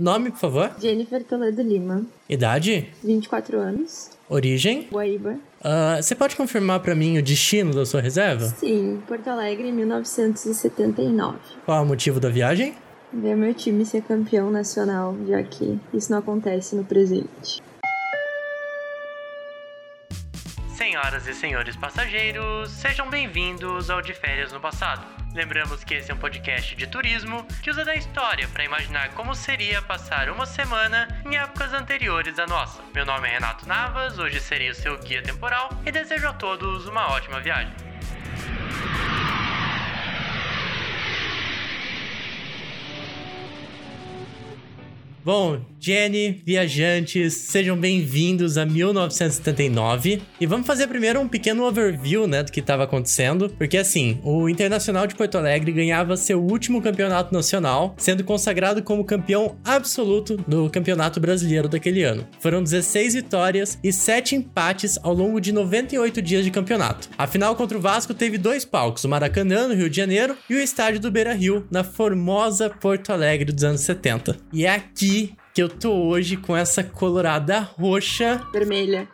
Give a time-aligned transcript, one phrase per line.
[0.00, 0.70] Nome, por favor?
[0.80, 2.06] Jennifer Toledo Lima.
[2.26, 2.88] Idade?
[3.04, 4.08] 24 anos.
[4.30, 4.88] Origem?
[4.90, 5.32] Guaíba.
[5.60, 8.46] Uh, você pode confirmar para mim o destino da sua reserva?
[8.46, 11.36] Sim, Porto Alegre, 1979.
[11.66, 12.74] Qual é o motivo da viagem?
[13.12, 17.60] Ver meu time ser campeão nacional, já que isso não acontece no presente.
[20.90, 25.06] Senhoras e senhores passageiros, sejam bem-vindos ao De Férias no Passado.
[25.32, 29.32] Lembramos que esse é um podcast de turismo que usa da história para imaginar como
[29.32, 32.82] seria passar uma semana em épocas anteriores à nossa.
[32.92, 36.88] Meu nome é Renato Navas, hoje serei o seu guia temporal e desejo a todos
[36.88, 37.72] uma ótima viagem.
[45.22, 50.20] Bom, Jenny, viajantes, sejam bem-vindos a 1979.
[50.38, 54.46] E vamos fazer primeiro um pequeno overview, né, do que estava acontecendo, porque assim, o
[54.46, 60.68] Internacional de Porto Alegre ganhava seu último campeonato nacional, sendo consagrado como campeão absoluto do
[60.68, 62.28] Campeonato Brasileiro daquele ano.
[62.40, 67.08] Foram 16 vitórias e 7 empates ao longo de 98 dias de campeonato.
[67.16, 70.54] A final contra o Vasco teve dois palcos, o Maracanã, no Rio de Janeiro, e
[70.56, 74.36] o estádio do Beira-Rio, na formosa Porto Alegre dos anos 70.
[74.52, 78.40] E é aqui que eu tô hoje com essa colorada roxa.
[78.50, 79.06] Vermelha.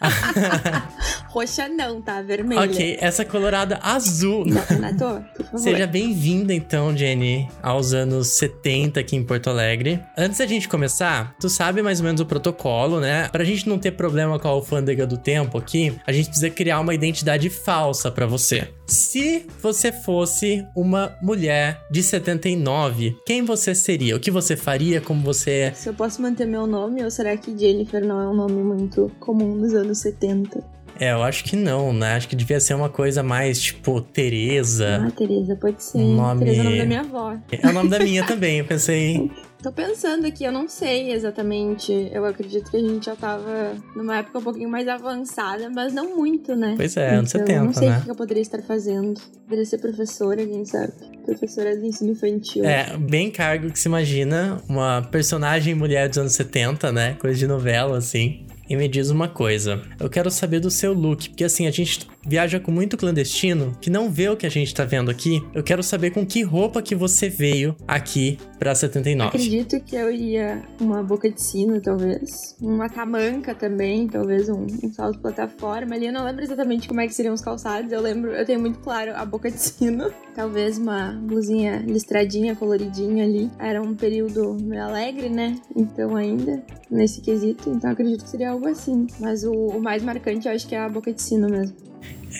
[1.28, 2.20] Roxa não, tá?
[2.22, 2.62] Vermelha.
[2.62, 4.44] Ok, essa colorada azul.
[4.44, 5.58] Não, Renato, favor.
[5.58, 10.00] Seja bem-vinda, então, Jenny, aos anos 70 aqui em Porto Alegre.
[10.18, 13.28] Antes da gente começar, tu sabe mais ou menos o protocolo, né?
[13.28, 16.80] Pra gente não ter problema com a alfândega do tempo aqui, a gente precisa criar
[16.80, 18.68] uma identidade falsa para você.
[18.90, 24.16] Se você fosse uma mulher de 79, quem você seria?
[24.16, 25.00] O que você faria?
[25.00, 25.72] Como você é?
[25.72, 29.08] Se eu posso manter meu nome, ou será que Jennifer não é um nome muito
[29.20, 30.60] comum nos anos 70?
[30.98, 32.16] É, eu acho que não, né?
[32.16, 35.06] Acho que devia ser uma coisa mais tipo Teresa.
[35.06, 35.98] Ah, Teresa, pode ser.
[35.98, 36.40] Nome...
[36.40, 37.36] Teresa é o nome da minha avó.
[37.52, 39.30] É o nome da minha também, eu pensei.
[39.62, 41.92] Tô pensando aqui, eu não sei exatamente.
[42.12, 46.16] Eu acredito que a gente já tava numa época um pouquinho mais avançada, mas não
[46.16, 46.74] muito, né?
[46.76, 47.98] Pois é, anos então, 70, Eu não sei né?
[47.98, 49.20] o que eu poderia estar fazendo.
[49.44, 50.92] Poderia ser professora, quem sabe?
[51.26, 52.64] Professora de ensino infantil.
[52.64, 57.14] É, bem cargo que se imagina uma personagem mulher dos anos 70, né?
[57.20, 58.46] Coisa de novela, assim.
[58.70, 62.08] E me diz uma coisa, eu quero saber do seu look, porque assim, a gente
[62.26, 65.42] viaja com muito clandestino que não vê o que a gente tá vendo aqui.
[65.54, 69.28] Eu quero saber com que roupa que você veio aqui pra 79.
[69.28, 72.56] Acredito que eu iria uma boca de sino, talvez.
[72.60, 76.06] Uma tamanca também, talvez um, um salto plataforma ali.
[76.06, 77.90] Eu não lembro exatamente como é que seriam os calçados.
[77.90, 80.12] Eu lembro, eu tenho muito claro a boca de sino.
[80.34, 83.50] Talvez uma blusinha listradinha, coloridinha ali.
[83.58, 85.56] Era um período meio alegre, né?
[85.74, 87.70] Então ainda nesse quesito.
[87.70, 89.06] Então acredito que seria algo assim.
[89.18, 91.89] Mas o, o mais marcante eu acho que é a boca de sino mesmo.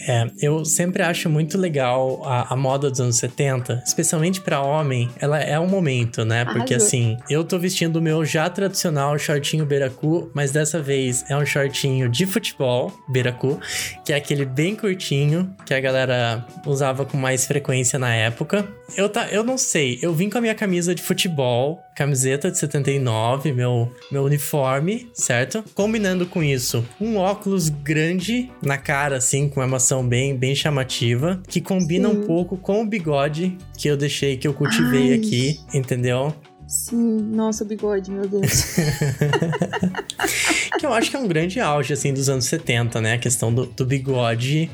[0.06, 5.11] É, eu sempre acho muito legal a, a moda dos anos 70, especialmente para homem,
[5.19, 6.45] ela é um momento, né?
[6.45, 6.87] Porque Arrasou.
[6.87, 11.45] assim, eu tô vestindo o meu já tradicional shortinho beiracu, mas dessa vez é um
[11.45, 13.61] shortinho de futebol beiracu,
[14.05, 18.67] que é aquele bem curtinho que a galera usava com mais frequência na época.
[18.97, 22.59] Eu, tá, eu não sei, eu vim com a minha camisa de futebol, camiseta de
[22.59, 25.65] 79, meu, meu uniforme, certo?
[25.75, 31.60] Combinando com isso, um óculos grande na cara, assim, com uma bem, bem chamativa, que
[31.60, 32.16] combina Sim.
[32.16, 35.18] um pouco com o bigode que eu deixei, que eu cultivei Ai.
[35.18, 36.32] aqui, entendeu?
[36.66, 38.76] Sim, nossa, o bigode, meu Deus.
[40.78, 43.14] que eu acho que é um grande auge, assim, dos anos 70, né?
[43.14, 44.70] A questão do, do bigode,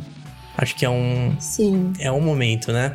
[0.59, 1.95] acho que é um, Sim.
[1.99, 2.95] é um momento, né?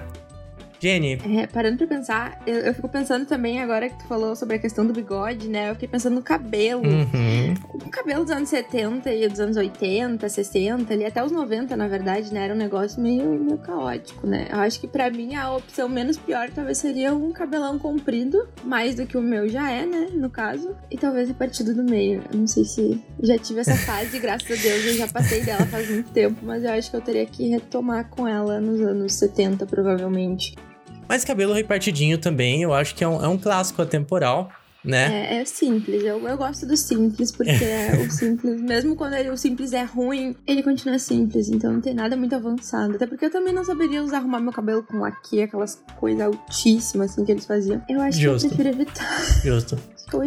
[0.81, 4.55] Jenny, É, parando pra pensar, eu, eu fico pensando também agora que tu falou sobre
[4.55, 5.69] a questão do bigode, né?
[5.69, 6.81] Eu fiquei pensando no cabelo.
[6.83, 11.75] uhum, O cabelo dos anos 70 e dos anos 80, 60, ali até os 90,
[11.77, 12.45] na verdade, né?
[12.45, 14.47] Era um negócio meio, meio caótico, né?
[14.51, 18.95] Eu acho que pra mim a opção menos pior talvez seria um cabelão comprido, mais
[18.95, 20.09] do que o meu já é, né?
[20.13, 20.75] No caso.
[20.89, 22.23] E talvez a partido do meio.
[22.33, 25.65] Eu não sei se já tive essa fase, graças a Deus eu já passei dela
[25.67, 29.13] faz muito tempo, mas eu acho que eu teria que retomar com ela nos anos
[29.13, 30.55] 70, provavelmente.
[31.11, 34.49] Mas cabelo repartidinho também, eu acho que é um, é um clássico atemporal,
[34.83, 35.27] né?
[35.29, 39.29] É, é simples, eu, eu gosto do simples, porque é o simples, mesmo quando ele-
[39.29, 42.95] o simples é ruim, ele continua simples, então não tem nada muito avançado.
[42.95, 47.11] Até porque eu também não saberia usar arrumar meu cabelo com aqui, aquelas coisas altíssimas
[47.11, 47.81] assim que eles faziam.
[47.89, 48.47] Eu acho Justo.
[48.47, 49.41] que eu prefiro evitar.
[49.43, 49.77] Justo.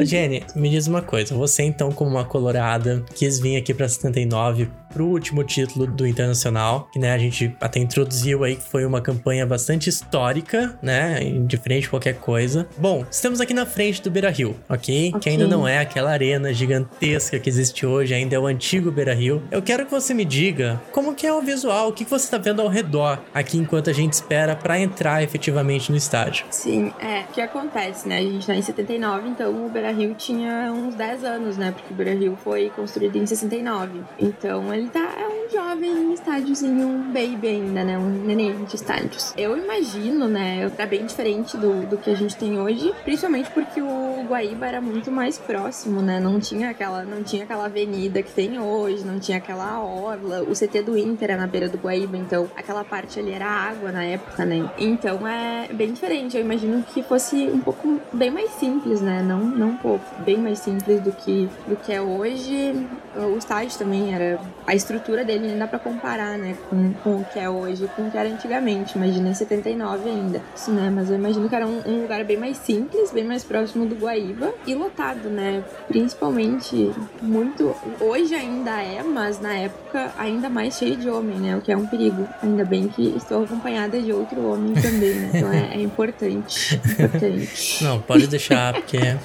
[0.01, 1.35] Jenny, me diz uma coisa.
[1.35, 6.89] Você, então, como uma colorada, quis vir aqui pra 79 pro último título do Internacional,
[6.93, 11.19] que né, a gente até introduziu aí que foi uma campanha bastante histórica, né?
[11.47, 12.67] Diferente de qualquer coisa.
[12.79, 15.09] Bom, estamos aqui na frente do Beira Rio, ok?
[15.09, 15.21] okay.
[15.21, 19.15] Que ainda não é aquela arena gigantesca que existe hoje, ainda é o antigo Beira
[19.15, 19.43] Rio.
[19.51, 22.39] Eu quero que você me diga como que é o visual, o que você está
[22.39, 26.47] vendo ao redor aqui enquanto a gente espera para entrar efetivamente no estádio.
[26.51, 27.23] Sim, é.
[27.23, 28.19] O que acontece, né?
[28.19, 31.73] A gente tá em 79, então o Beira Rio tinha uns 10 anos, né?
[31.73, 34.03] Porque o Beira Rio foi construído em 69.
[34.19, 37.99] Então ele tá é um jovem estádiozinho, um baby ainda, né?
[37.99, 39.33] Um neném de estádios.
[39.37, 40.69] Eu imagino, né?
[40.71, 44.81] Tá bem diferente do, do que a gente tem hoje, principalmente porque o Guaíba era
[44.81, 46.21] muito mais próximo, né?
[46.21, 50.43] Não tinha aquela, não tinha aquela avenida que tem hoje, não tinha aquela orla.
[50.43, 53.93] O CT do Inter é na beira do Guaíba, então aquela parte ali era água
[53.93, 54.71] na época, né?
[54.79, 56.37] Então é bem diferente.
[56.37, 59.23] Eu imagino que fosse um pouco bem mais simples, né?
[59.23, 62.87] Não, não um pouco, bem mais simples do que, do que é hoje.
[63.17, 64.41] O estádio também era.
[64.67, 66.57] A estrutura dele nem dá pra comparar, né?
[66.69, 68.97] Com, com o que é hoje, com o que era antigamente.
[68.97, 70.43] Imagina em 79 ainda.
[70.55, 70.91] Isso, né?
[70.95, 73.95] Mas eu imagino que era um, um lugar bem mais simples, bem mais próximo do
[73.95, 75.63] Guaíba e lotado, né?
[75.89, 77.75] Principalmente muito.
[78.01, 81.57] Hoje ainda é, mas na época ainda mais cheio de homem, né?
[81.57, 82.27] O que é um perigo.
[82.43, 85.31] Ainda bem que estou acompanhada de outro homem também, né?
[85.35, 86.75] Então é, é importante.
[86.75, 87.85] importante.
[87.85, 89.17] Não, pode deixar, porque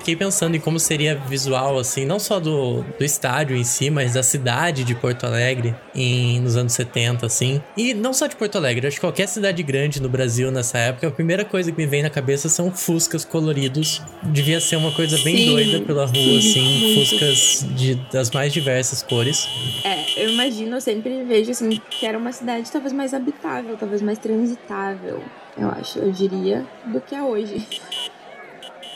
[0.00, 4.14] fiquei pensando em como seria visual, assim, não só do, do estádio em si, mas
[4.14, 7.62] da cidade de Porto Alegre em, nos anos 70, assim.
[7.76, 11.06] E não só de Porto Alegre, acho que qualquer cidade grande no Brasil nessa época,
[11.06, 14.02] a primeira coisa que me vem na cabeça são fuscas coloridos.
[14.22, 17.00] Devia ser uma coisa bem sim, doida pela rua, sim, assim, muito.
[17.00, 19.46] fuscas de, das mais diversas cores.
[19.84, 24.00] É, eu imagino, eu sempre vejo, assim, que era uma cidade talvez mais habitável, talvez
[24.00, 25.22] mais transitável,
[25.56, 27.66] eu acho, eu diria, do que é hoje.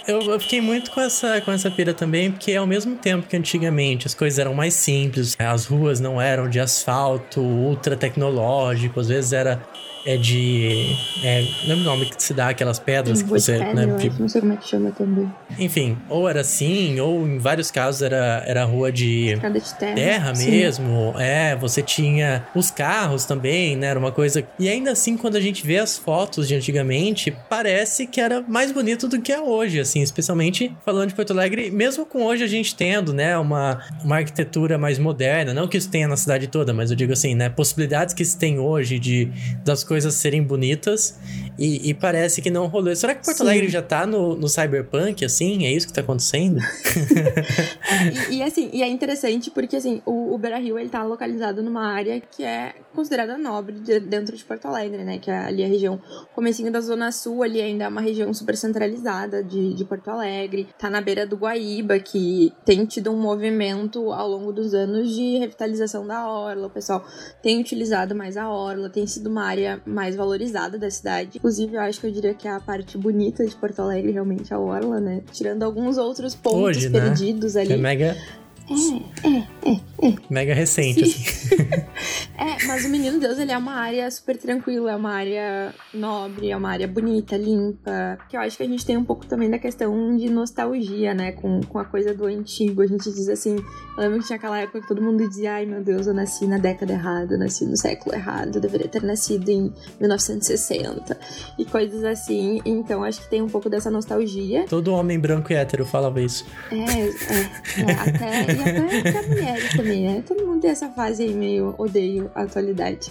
[0.06, 3.34] Eu, eu, fiquei muito com essa, com essa pira também, porque ao mesmo tempo que
[3.34, 9.08] antigamente as coisas eram mais simples, as ruas não eram de asfalto ultra tecnológico, às
[9.08, 9.62] vezes era
[10.06, 10.96] é de.
[11.22, 13.58] É, não lembro o nome que se dá aquelas pedras que você.
[13.58, 13.86] Né,
[14.18, 15.30] não sei como é que chama também.
[15.58, 19.34] Enfim, ou era assim, ou em vários casos era, era rua de.
[19.34, 19.94] de terra.
[19.94, 21.14] Terra mesmo.
[21.18, 23.88] É, você tinha os carros também, né?
[23.88, 24.46] Era uma coisa.
[24.58, 28.72] E ainda assim, quando a gente vê as fotos de antigamente, parece que era mais
[28.72, 32.46] bonito do que é hoje, assim, especialmente falando de Porto Alegre, mesmo com hoje a
[32.46, 36.72] gente tendo, né, uma, uma arquitetura mais moderna, não que isso tenha na cidade toda,
[36.72, 39.30] mas eu digo assim, né, possibilidades que se tem hoje de
[39.64, 41.20] das coisas coisas serem bonitas
[41.56, 42.94] e, e, parece que não rolou.
[42.96, 43.44] Será que Porto Sim.
[43.44, 45.64] Alegre já tá no, no cyberpunk, assim?
[45.64, 46.58] É isso que tá acontecendo?
[48.28, 51.62] e, e, assim, e é interessante porque, assim, o, o Beira Rio, ele tá localizado
[51.62, 55.18] numa área que é considerada nobre de, dentro de Porto Alegre, né?
[55.18, 56.00] Que é ali a região,
[56.34, 60.66] comecinho da Zona Sul, ali ainda é uma região super centralizada de, de Porto Alegre.
[60.76, 65.38] Tá na beira do Guaíba, que tem tido um movimento ao longo dos anos de
[65.38, 66.66] revitalização da orla.
[66.66, 67.04] O pessoal
[67.40, 71.38] tem utilizado mais a orla, tem sido uma área mais valorizada da cidade.
[71.38, 74.52] Inclusive, eu acho que eu diria que é a parte bonita de Porto Alegre, realmente,
[74.52, 75.22] a Orla, né?
[75.32, 77.00] Tirando alguns outros pontos Hoje, né?
[77.00, 77.62] perdidos né?
[77.62, 77.72] ali.
[77.72, 78.16] É mega
[78.70, 80.14] é, é, é, é.
[80.30, 81.54] Mega recente, assim.
[82.38, 86.50] é, mas o Menino Deus, ele é uma área super tranquila, é uma área nobre,
[86.50, 88.18] é uma área bonita, limpa.
[88.28, 91.32] Que eu acho que a gente tem um pouco também da questão de nostalgia, né?
[91.32, 92.80] Com, com a coisa do antigo.
[92.80, 95.66] A gente diz assim, eu lembro que tinha aquela época que todo mundo dizia, ai
[95.66, 99.02] meu Deus, eu nasci na década errada, eu nasci no século errado, eu deveria ter
[99.02, 101.18] nascido em 1960.
[101.58, 102.62] E coisas assim.
[102.64, 104.64] Então acho que tem um pouco dessa nostalgia.
[104.68, 106.46] Todo homem branco e hétero falava isso.
[106.70, 110.22] É, é, é até e até, mulheres também, né?
[110.26, 113.10] Todo mundo tem essa fase aí meio odeio a atualidade.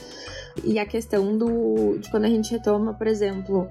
[0.63, 3.69] E a questão do de quando a gente retoma, por exemplo,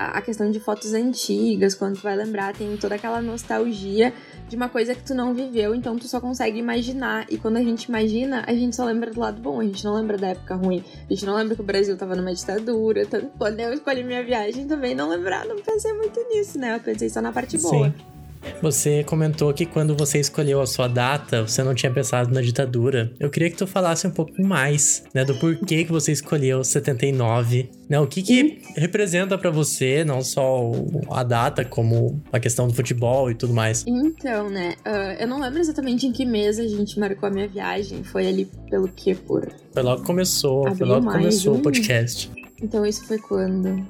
[0.00, 4.14] a questão de fotos antigas, quando tu vai lembrar, tem toda aquela nostalgia
[4.48, 7.26] de uma coisa que tu não viveu, então tu só consegue imaginar.
[7.28, 9.94] E quando a gente imagina, a gente só lembra do lado bom, a gente não
[9.94, 10.82] lembra da época ruim.
[11.08, 13.04] A gente não lembra que o Brasil tava numa ditadura.
[13.04, 16.76] Tanto quando eu escolhi minha viagem também não lembrar, não pensei muito nisso, né?
[16.76, 17.88] Eu pensei só na parte boa.
[17.88, 18.19] Sim.
[18.62, 23.12] Você comentou que quando você escolheu a sua data, você não tinha pensado na ditadura.
[23.18, 27.70] Eu queria que tu falasse um pouco mais, né, do porquê que você escolheu 79,
[27.88, 27.98] né?
[27.98, 30.70] O que que representa para você, não só
[31.10, 33.84] a data, como a questão do futebol e tudo mais.
[33.86, 37.48] Então, né, uh, eu não lembro exatamente em que mês a gente marcou a minha
[37.48, 38.02] viagem.
[38.04, 41.60] Foi ali pelo que por Foi logo que começou, Abril, foi logo que começou o
[41.60, 42.30] podcast.
[42.62, 43.86] Então isso foi quando?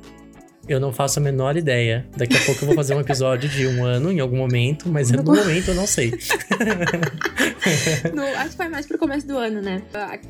[0.70, 2.06] Eu não faço a menor ideia.
[2.16, 5.10] Daqui a pouco eu vou fazer um episódio de um ano em algum momento, mas
[5.10, 6.12] no momento eu não sei.
[8.14, 9.82] no, acho que foi mais pro começo do ano, né?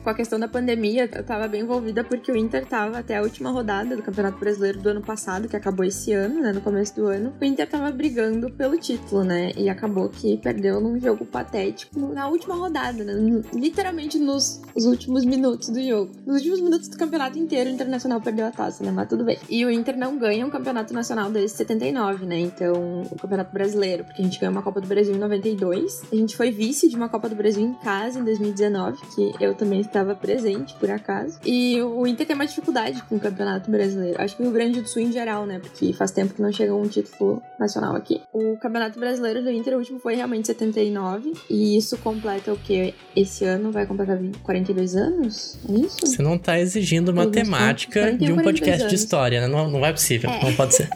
[0.03, 3.23] Com a questão da pandemia, eu tava bem envolvida porque o Inter tava até a
[3.23, 6.55] última rodada do Campeonato Brasileiro do ano passado, que acabou esse ano, né?
[6.55, 7.35] No começo do ano.
[7.39, 9.53] O Inter tava brigando pelo título, né?
[9.59, 13.13] E acabou que perdeu num jogo patético na última rodada, né?
[13.53, 16.13] Literalmente nos últimos minutos do jogo.
[16.27, 18.91] Nos últimos minutos do campeonato inteiro, o Internacional perdeu a taça, né?
[18.91, 19.39] Mas tudo bem.
[19.51, 22.39] E o Inter não ganha um campeonato nacional desde 79, né?
[22.39, 26.03] Então, o Campeonato Brasileiro, porque a gente ganhou uma Copa do Brasil em 92.
[26.13, 29.55] A gente foi vice de uma Copa do Brasil em casa em 2019, que eu
[29.55, 31.39] também estava presente, por acaso.
[31.45, 34.21] E o Inter tem uma dificuldade com o Campeonato Brasileiro.
[34.21, 35.59] Acho que o Rio Grande do Sul em geral, né?
[35.59, 38.21] Porque faz tempo que não chega um título nacional aqui.
[38.33, 41.33] O Campeonato Brasileiro do Inter, o último foi realmente 79.
[41.49, 42.95] E isso completa o que?
[43.15, 45.59] Esse ano vai completar 42 anos?
[45.69, 46.07] É isso?
[46.07, 48.91] Você não tá exigindo matemática de um podcast anos.
[48.91, 49.49] de história, né?
[49.49, 50.20] Não, não é possível.
[50.27, 50.45] É.
[50.45, 50.89] Não pode ser.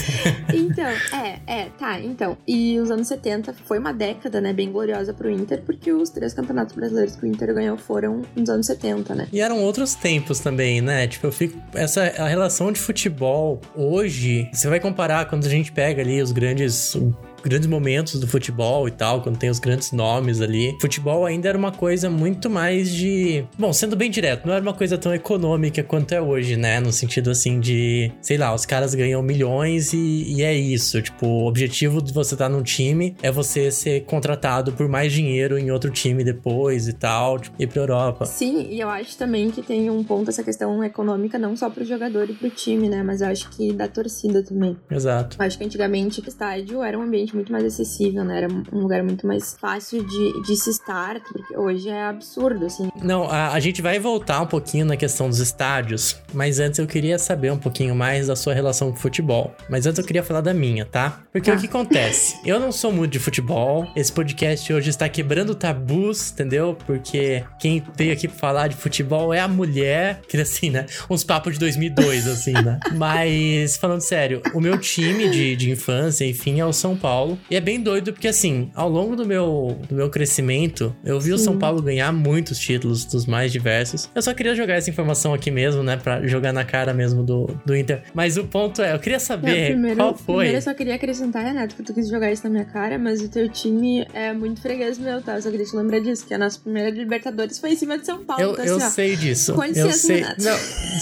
[0.54, 2.00] então, é, é, tá.
[2.00, 2.36] Então.
[2.46, 4.52] E os anos 70 foi uma década, né?
[4.52, 8.48] Bem gloriosa pro Inter, porque os três campeonatos brasileiros que o Inter ganhou foram nos
[8.48, 9.28] anos 70, né?
[9.32, 11.06] E eram outros tempos também, né?
[11.06, 11.58] Tipo, eu fico.
[11.74, 16.32] Essa a relação de futebol hoje, você vai comparar quando a gente pega ali os
[16.32, 16.96] grandes
[17.42, 20.76] grandes momentos do futebol e tal, quando tem os grandes nomes ali.
[20.80, 23.44] Futebol ainda era uma coisa muito mais de.
[23.58, 26.80] Bom, sendo bem direto, não era uma coisa tão econômica quanto é hoje, né?
[26.80, 31.00] No sentido assim de, sei lá, os caras ganham milhões e, e é isso.
[31.02, 35.58] Tipo, o objetivo de você estar num time é você ser contratado por mais dinheiro
[35.58, 38.26] em outro time depois e tal, tipo, ir pra Europa.
[38.26, 41.84] Sim, e eu acho também que tem um ponto essa questão econômica, não só pro
[41.84, 43.02] jogador e pro time, né?
[43.02, 44.76] Mas eu acho que da torcida também.
[44.90, 45.36] Exato.
[45.38, 48.38] Eu acho que antigamente o estádio era um ambiente muito mais acessível, né?
[48.38, 52.90] Era um lugar muito mais fácil de, de se estar, porque hoje é absurdo, assim.
[53.02, 56.86] Não, a, a gente vai voltar um pouquinho na questão dos estádios, mas antes eu
[56.86, 59.54] queria saber um pouquinho mais da sua relação com o futebol.
[59.68, 61.22] Mas antes eu queria falar da minha, tá?
[61.32, 61.54] Porque ah.
[61.54, 62.38] o que acontece?
[62.44, 66.76] Eu não sou muito de futebol, esse podcast hoje está quebrando tabus, entendeu?
[66.86, 70.86] Porque quem veio aqui pra falar de futebol é a mulher, que assim, né?
[71.08, 72.80] Uns papos de 2002, assim, né?
[72.94, 77.19] Mas, falando sério, o meu time de, de infância, enfim, é o São Paulo.
[77.20, 77.38] Paulo.
[77.50, 81.28] E é bem doido porque, assim, ao longo do meu, do meu crescimento, eu vi
[81.28, 81.34] Sim.
[81.34, 84.08] o São Paulo ganhar muitos títulos, dos mais diversos.
[84.14, 85.96] Eu só queria jogar essa informação aqui mesmo, né?
[85.96, 88.02] Pra jogar na cara mesmo do, do Inter.
[88.14, 90.34] Mas o ponto é, eu queria saber Não, primeiro, qual foi.
[90.36, 93.20] Primeiro eu só queria acrescentar, Renato, que tu quis jogar isso na minha cara, mas
[93.20, 95.34] o teu time é muito freguês meu, tá?
[95.34, 98.06] Eu só queria te lembrar disso, que a nossa primeira Libertadores foi em cima de
[98.06, 98.42] São Paulo.
[98.42, 99.54] Eu, então, eu assim, sei disso.
[99.54, 100.16] Com licença, eu sei.
[100.16, 100.42] Renato.
[100.42, 100.56] Não,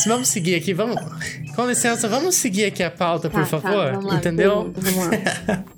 [0.07, 0.97] vamos seguir aqui, vamos.
[1.55, 3.93] Com licença, vamos seguir aqui a pauta, tá, por tá, favor.
[3.93, 4.73] Tá, lá, Entendeu?
[4.75, 5.65] Vamos lá.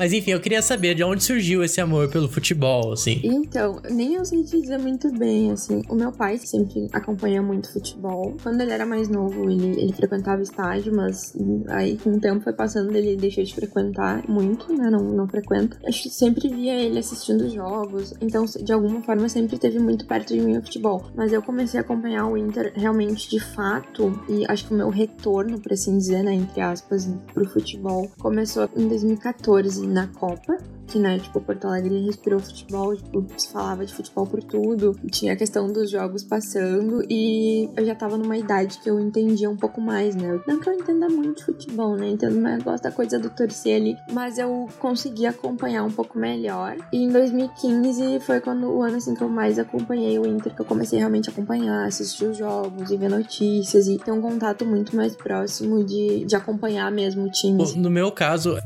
[0.00, 3.20] Mas enfim, eu queria saber de onde surgiu esse amor pelo futebol, assim.
[3.22, 5.82] Então, nem eu sei te dizer muito bem, assim.
[5.90, 8.34] O meu pai sempre acompanha muito futebol.
[8.42, 11.36] Quando ele era mais novo, ele, ele frequentava estádio, mas
[11.68, 14.88] aí com o tempo foi passando, ele deixou de frequentar muito, né?
[14.88, 15.78] Não, não frequenta.
[15.84, 20.40] Eu sempre via ele assistindo jogos, então de alguma forma sempre teve muito perto de
[20.40, 21.10] mim o futebol.
[21.14, 24.88] Mas eu comecei a acompanhar o Inter realmente de fato, e acho que o meu
[24.88, 30.56] retorno, por assim dizer, né, entre aspas, pro futebol, começou em 2014 na Copa,
[30.90, 35.32] que, né, tipo, Porto Alegre respirou futebol, tipo, se falava de futebol por tudo, tinha
[35.32, 39.56] a questão dos jogos passando e eu já tava numa idade que eu entendia um
[39.56, 40.40] pouco mais, né?
[40.46, 42.08] Não que eu entenda muito futebol, né?
[42.08, 46.76] Entendo, eu gosto da coisa do torcer ali, mas eu consegui acompanhar um pouco melhor.
[46.92, 50.60] E em 2015 foi quando o ano assim que eu mais acompanhei o Inter, que
[50.60, 54.66] eu comecei realmente a acompanhar, assistir os jogos e ver notícias e ter um contato
[54.66, 57.60] muito mais próximo de, de acompanhar mesmo o time.
[57.76, 58.56] No meu caso,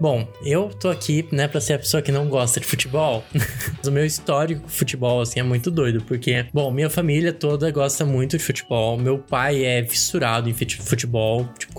[0.00, 3.22] Bom, eu tô aqui, né, pra ser a pessoa que não gosta de futebol.
[3.86, 8.06] o meu histórico com futebol, assim, é muito doido, porque, bom, minha família toda gosta
[8.06, 8.96] muito de futebol.
[8.96, 11.74] Meu pai é fissurado em futebol, tipo,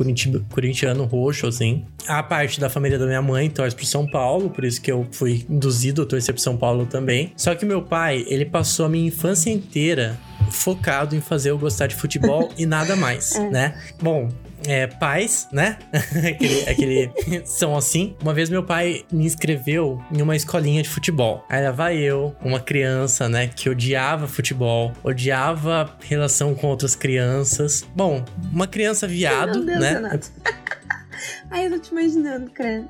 [0.49, 1.83] corintiano roxo, assim.
[2.07, 5.07] A parte da família da minha mãe torce pro São Paulo, por isso que eu
[5.11, 7.33] fui induzido a torcer pro São Paulo também.
[7.35, 10.15] Só que meu pai, ele passou a minha infância inteira
[10.51, 13.49] focado em fazer eu gostar de futebol e nada mais, é.
[13.49, 13.81] né?
[14.01, 14.29] Bom,
[14.67, 15.77] é, pais, né?
[15.93, 17.11] aquele, aquele
[17.45, 18.15] são assim.
[18.21, 21.45] Uma vez meu pai me inscreveu em uma escolinha de futebol.
[21.49, 27.85] Aí lá vai eu, uma criança, né, que odiava futebol, odiava relação com outras crianças.
[27.95, 29.93] Bom, uma criança viado, Deus, né?
[29.93, 30.31] Renato.
[31.51, 32.87] Ai, eu tô te imaginando, credo.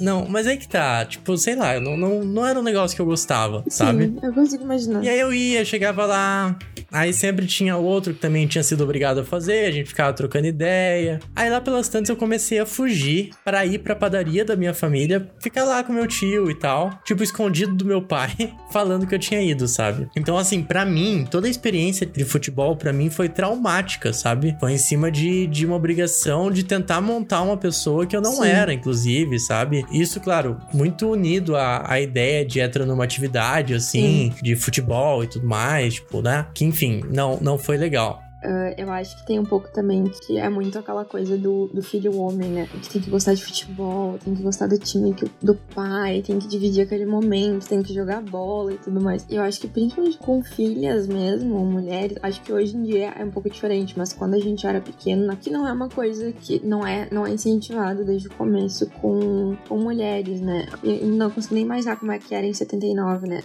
[0.00, 3.00] Não, mas aí que tá, tipo, sei lá, não, não, não era um negócio que
[3.00, 4.14] eu gostava, Sim, sabe?
[4.20, 5.04] eu consigo imaginar.
[5.04, 6.58] E aí eu ia, chegava lá,
[6.92, 10.46] Aí sempre tinha outro que também tinha sido obrigado a fazer, a gente ficava trocando
[10.46, 11.20] ideia.
[11.36, 15.30] Aí lá pelas tantas eu comecei a fugir para ir pra padaria da minha família,
[15.40, 19.18] ficar lá com meu tio e tal, tipo escondido do meu pai, falando que eu
[19.18, 20.08] tinha ido, sabe?
[20.16, 24.56] Então assim, para mim, toda a experiência de futebol para mim foi traumática, sabe?
[24.58, 28.32] Foi em cima de, de uma obrigação de tentar montar uma pessoa que eu não
[28.32, 28.48] Sim.
[28.48, 29.84] era, inclusive, sabe?
[29.90, 34.42] Isso, claro, muito unido à, à ideia de heteronormatividade, assim, Sim.
[34.42, 36.46] de futebol e tudo mais, tipo, né?
[36.54, 38.22] Que enfim, não, não foi legal.
[38.42, 41.82] Uh, eu acho que tem um pouco também que é muito aquela coisa do, do
[41.82, 42.68] filho homem, né?
[42.82, 46.38] Que tem que gostar de futebol, tem que gostar do time que, do pai, tem
[46.38, 49.26] que dividir aquele momento, tem que jogar bola e tudo mais.
[49.28, 53.22] E eu acho que principalmente com filhas mesmo, mulheres, acho que hoje em dia é
[53.22, 56.64] um pouco diferente, mas quando a gente era pequeno, aqui não é uma coisa que
[56.64, 60.66] não é, não é incentivado desde o começo com, com mulheres, né?
[60.82, 63.42] Eu não consigo nem imaginar como é que era em 79, né?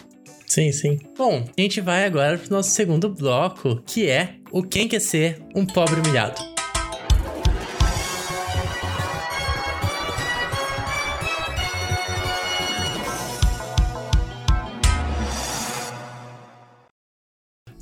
[0.56, 0.98] Sim, sim.
[1.18, 5.42] Bom, a gente vai agora pro nosso segundo bloco, que é o Quem Quer Ser
[5.54, 6.42] um Pobre Humilhado.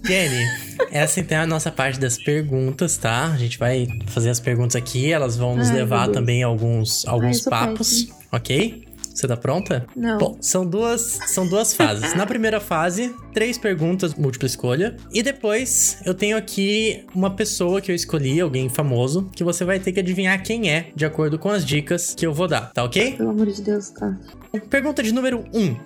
[0.03, 0.43] Jenny,
[0.89, 3.27] essa então é a nossa parte das perguntas, tá?
[3.27, 7.05] A gente vai fazer as perguntas aqui, elas vão nos Ai, levar também a alguns,
[7.05, 8.82] alguns Ai, papos, ok?
[9.13, 9.85] Você tá pronta?
[9.95, 10.17] Não.
[10.17, 12.15] Bom, são duas, são duas fases.
[12.15, 14.97] Na primeira fase, três perguntas múltipla escolha.
[15.11, 19.79] E depois eu tenho aqui uma pessoa que eu escolhi, alguém famoso, que você vai
[19.79, 22.83] ter que adivinhar quem é, de acordo com as dicas que eu vou dar, tá
[22.83, 23.15] ok?
[23.15, 24.17] Pelo amor de Deus, tá.
[24.69, 25.59] Pergunta de número 1.
[25.59, 25.77] Um.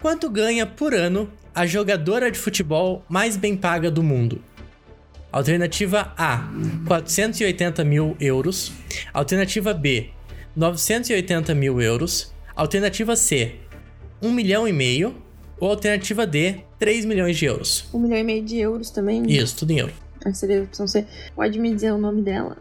[0.00, 4.40] Quanto ganha por ano a jogadora de futebol mais bem paga do mundo?
[5.36, 6.48] Alternativa A,
[6.86, 8.72] 480 mil euros.
[9.12, 10.08] Alternativa B,
[10.56, 12.32] 980 mil euros.
[12.54, 13.56] Alternativa C,
[14.22, 15.14] 1 milhão e meio.
[15.60, 17.84] Ou alternativa D, 3 milhões de euros.
[17.92, 19.30] 1 milhão e meio de euros também?
[19.30, 19.92] Isso, tudo em euro.
[20.24, 21.04] Ah, seria a opção C.
[21.34, 22.56] Pode me dizer o nome dela?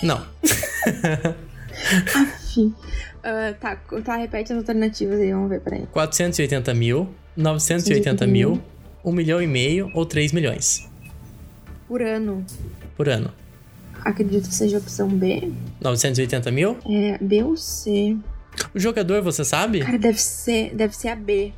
[0.00, 0.24] Não.
[2.14, 2.66] Afim.
[2.66, 5.88] Uh, tá, tá, repete as alternativas aí, vamos ver, peraí.
[5.90, 8.62] 480 mil, 980 mil,
[9.04, 10.89] 1 milhão e meio ou 3 milhões.
[11.90, 12.46] Por ano.
[12.96, 13.32] Por ano.
[14.04, 15.50] Acredito que seja a opção B.
[15.80, 16.76] 980 mil?
[16.88, 18.16] É, B ou C.
[18.72, 19.80] O jogador, você sabe?
[19.80, 21.52] Cara, deve ser, deve ser a B.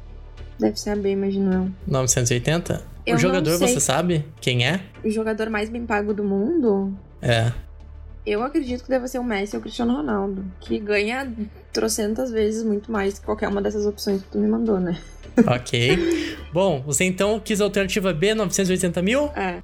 [0.58, 1.70] Deve ser a B, imagino eu.
[1.86, 2.82] 980?
[3.04, 4.80] Eu o jogador, você sabe quem é?
[5.04, 6.96] O jogador mais bem pago do mundo?
[7.20, 7.52] É.
[8.24, 11.30] Eu acredito que deve ser o Messi ou o Cristiano Ronaldo, que ganha
[11.74, 14.98] trocentas vezes muito mais que qualquer uma dessas opções que tu me mandou, né?
[15.46, 16.36] ok.
[16.52, 19.26] Bom, você então quis a alternativa B, 980 mil?
[19.36, 19.62] É.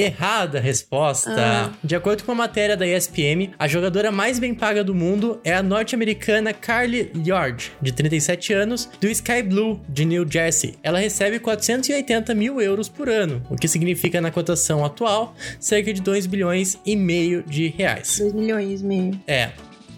[0.00, 1.34] Errada a resposta.
[1.36, 1.70] Ah.
[1.82, 5.54] De acordo com a matéria da ESPN, a jogadora mais bem paga do mundo é
[5.54, 10.74] a norte-americana Carly Yard, de 37 anos, do Sky Blue, de New Jersey.
[10.82, 16.00] Ela recebe 480 mil euros por ano, o que significa na cotação atual cerca de
[16.00, 18.18] 2 bilhões e meio de reais.
[18.18, 19.20] 2 milhões e meio.
[19.26, 19.50] É.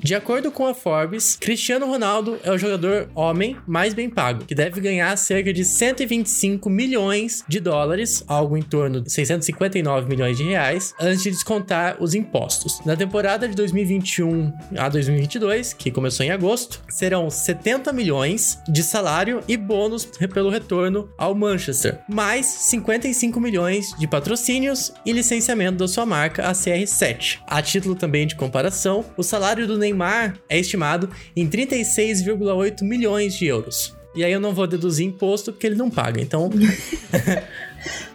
[0.03, 4.53] De acordo com a Forbes, Cristiano Ronaldo é o jogador homem mais bem pago, que
[4.53, 10.43] deve ganhar cerca de 125 milhões de dólares, algo em torno de 659 milhões de
[10.43, 12.81] reais, antes de descontar os impostos.
[12.85, 19.41] Na temporada de 2021 a 2022, que começou em agosto, serão 70 milhões de salário
[19.47, 26.05] e bônus pelo retorno ao Manchester, mais 55 milhões de patrocínios e licenciamento da sua
[26.05, 27.39] marca, a CR7.
[27.47, 33.35] A título também de comparação, o salário do Neymar Neymar é estimado em 36,8 milhões
[33.35, 33.95] de euros.
[34.15, 36.21] E aí eu não vou deduzir imposto porque ele não paga.
[36.21, 36.51] Então.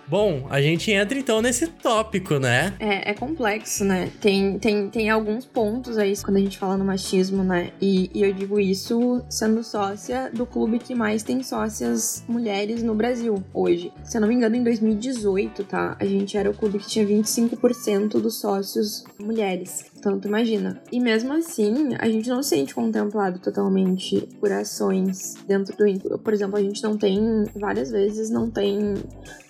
[0.10, 2.74] Bom, a gente entra então nesse tópico, né?
[2.80, 4.10] É, é complexo, né?
[4.22, 7.72] Tem, tem, tem alguns pontos aí quando a gente fala no machismo, né?
[7.82, 12.96] E, e eu digo isso sendo sócia do clube que mais tem sócias mulheres no
[12.96, 13.92] Brasil hoje.
[14.06, 15.98] Se eu não me engano, em 2018, tá?
[16.00, 19.88] A gente era o clube que tinha 25% dos sócios mulheres.
[19.98, 20.82] Então, tu imagina.
[20.92, 26.20] E mesmo assim, a gente não se sente contemplado totalmente por ações dentro do.
[26.20, 28.96] Por exemplo, a gente não tem, várias vezes, não tem,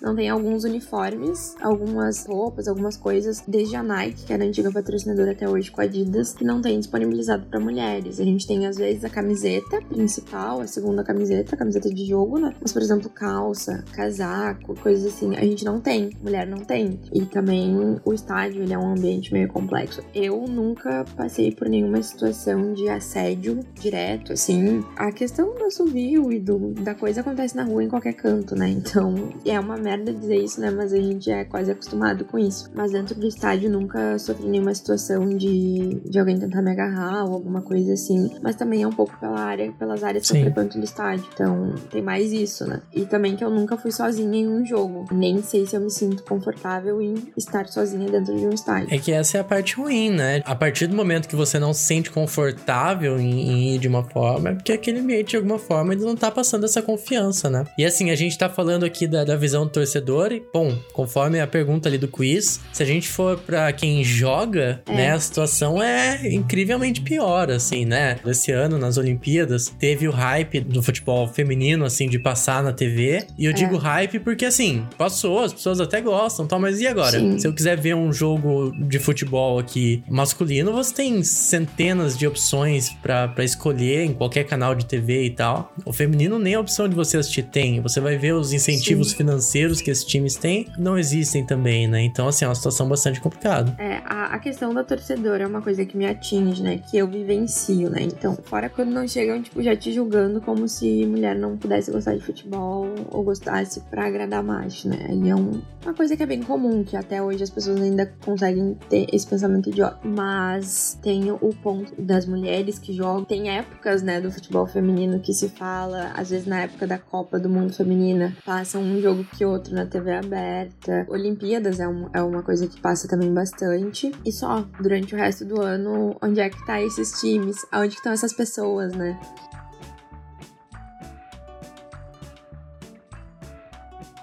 [0.00, 5.32] não tem alguns uniformes, algumas roupas, algumas coisas, desde a Nike, que era antiga patrocinadora
[5.32, 8.20] até hoje com a Adidas, que não tem disponibilizado para mulheres.
[8.20, 12.38] A gente tem, às vezes, a camiseta principal, a segunda camiseta, a camiseta de jogo,
[12.38, 12.54] né?
[12.60, 16.10] Mas, por exemplo, calça, casaco, coisas assim, a gente não tem.
[16.22, 17.00] Mulher não tem.
[17.12, 20.02] E também o estádio, ele é um ambiente meio complexo.
[20.14, 24.84] Eu eu nunca passei por nenhuma situação de assédio direto, assim.
[24.96, 28.68] A questão do assovio e do, da coisa acontece na rua em qualquer canto, né?
[28.68, 30.70] Então, é uma merda dizer isso, né?
[30.70, 32.70] Mas a gente é quase acostumado com isso.
[32.74, 37.34] Mas dentro do estádio nunca sofri nenhuma situação de, de alguém tentar me agarrar ou
[37.34, 38.30] alguma coisa assim.
[38.42, 40.34] Mas também é um pouco pela área, pelas áreas Sim.
[40.34, 41.26] que eu frequento do estádio.
[41.32, 42.80] Então, tem mais isso, né?
[42.94, 45.06] E também que eu nunca fui sozinha em um jogo.
[45.12, 48.88] Nem sei se eu me sinto confortável em estar sozinha dentro de um estádio.
[48.94, 50.42] É que essa é a parte ruim, né?
[50.44, 54.04] A partir do momento que você não se sente confortável em, em ir de uma
[54.04, 57.64] forma, é porque aquele ambiente, de alguma forma, ele não tá passando essa confiança, né?
[57.78, 61.40] E assim, a gente tá falando aqui da, da visão do torcedor e, bom, conforme
[61.40, 64.94] a pergunta ali do quiz, se a gente for para quem joga, é.
[64.94, 68.18] né, a situação é incrivelmente pior, assim, né?
[68.26, 73.24] Esse ano, nas Olimpíadas, teve o hype do futebol feminino, assim, de passar na TV.
[73.38, 73.54] E eu é.
[73.54, 77.18] digo hype porque, assim, passou, as pessoas até gostam, tal, mas e agora?
[77.18, 77.38] Sim.
[77.38, 82.90] Se eu quiser ver um jogo de futebol aqui masculino, você tem centenas de opções
[82.90, 85.72] para escolher em qualquer canal de TV e tal.
[85.84, 87.80] O feminino nem a opção de você assistir tem.
[87.80, 89.18] Você vai ver os incentivos Sim.
[89.18, 92.02] financeiros que esses times têm, não existem também, né?
[92.02, 93.76] Então, assim, é uma situação bastante complicada.
[93.78, 96.78] É, a, a questão da torcedora é uma coisa que me atinge, né?
[96.90, 98.02] Que eu vivencio, né?
[98.02, 102.16] Então, fora quando não chegam, tipo, já te julgando como se mulher não pudesse gostar
[102.16, 105.06] de futebol ou gostasse pra agradar macho, né?
[105.08, 108.12] Aí é um, uma coisa que é bem comum, que até hoje as pessoas ainda
[108.24, 110.07] conseguem ter esse pensamento idiota.
[110.08, 113.24] Mas tem o ponto das mulheres que jogam.
[113.24, 117.38] Tem épocas, né, do futebol feminino que se fala, às vezes na época da Copa
[117.38, 121.06] do Mundo Feminina, passam um jogo que outro na TV aberta.
[121.08, 124.10] Olimpíadas é, um, é uma coisa que passa também bastante.
[124.24, 127.66] E só, durante o resto do ano, onde é que tá esses times?
[127.72, 129.18] Onde estão essas pessoas, né?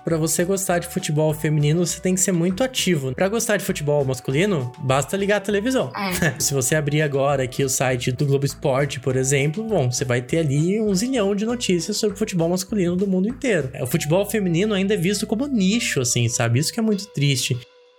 [0.06, 3.15] Para você gostar de futebol feminino, você tem que ser muito ativo.
[3.15, 5.91] Para gostar de futebol masculino, basta ligar a televisão.
[5.96, 6.36] É.
[6.39, 10.22] Se você abrir agora aqui o site do Globo Esporte, por exemplo, bom, você vai
[10.22, 13.72] ter ali um zilhão de notícias sobre futebol masculino do mundo inteiro.
[13.82, 16.60] O futebol feminino ainda é visto como nicho, assim, sabe?
[16.60, 17.58] Isso que é muito triste.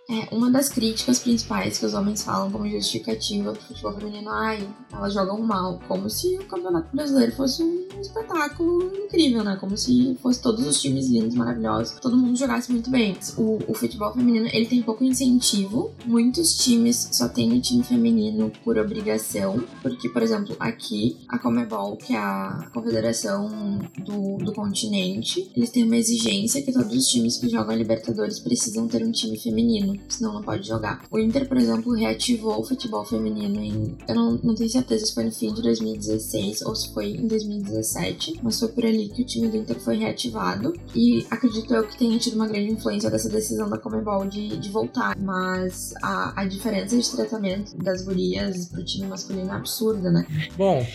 [0.09, 4.66] É, uma das críticas principais que os homens falam como justificativa pro futebol feminino, ai,
[4.92, 9.57] elas jogam mal, como se o Campeonato Brasileiro fosse um espetáculo incrível, né?
[9.61, 13.19] Como se fosse todos os times lindos, maravilhosos, todo mundo jogasse muito bem.
[13.37, 18.53] O, o futebol feminino, ele tem pouco incentivo, muitos times só tem o time feminino
[18.62, 25.51] por obrigação, porque, por exemplo, aqui, a Comebol, que é a confederação do, do continente,
[25.57, 29.11] eles têm uma exigência que todos os times que jogam a Libertadores precisam ter um
[29.11, 31.04] time feminino senão não pode jogar.
[31.11, 33.96] O Inter, por exemplo, reativou o futebol feminino em.
[34.09, 37.26] Eu não, não tenho certeza se foi no fim de 2016 ou se foi em
[37.26, 40.74] 2017, mas foi por ali que o time do Inter foi reativado.
[40.94, 44.70] E acredito eu que tenha tido uma grande influência dessa decisão da Comebol de, de
[44.70, 45.16] voltar.
[45.18, 50.26] Mas a, a diferença de tratamento das gurias pro time masculino é absurda, né?
[50.56, 50.87] Bom,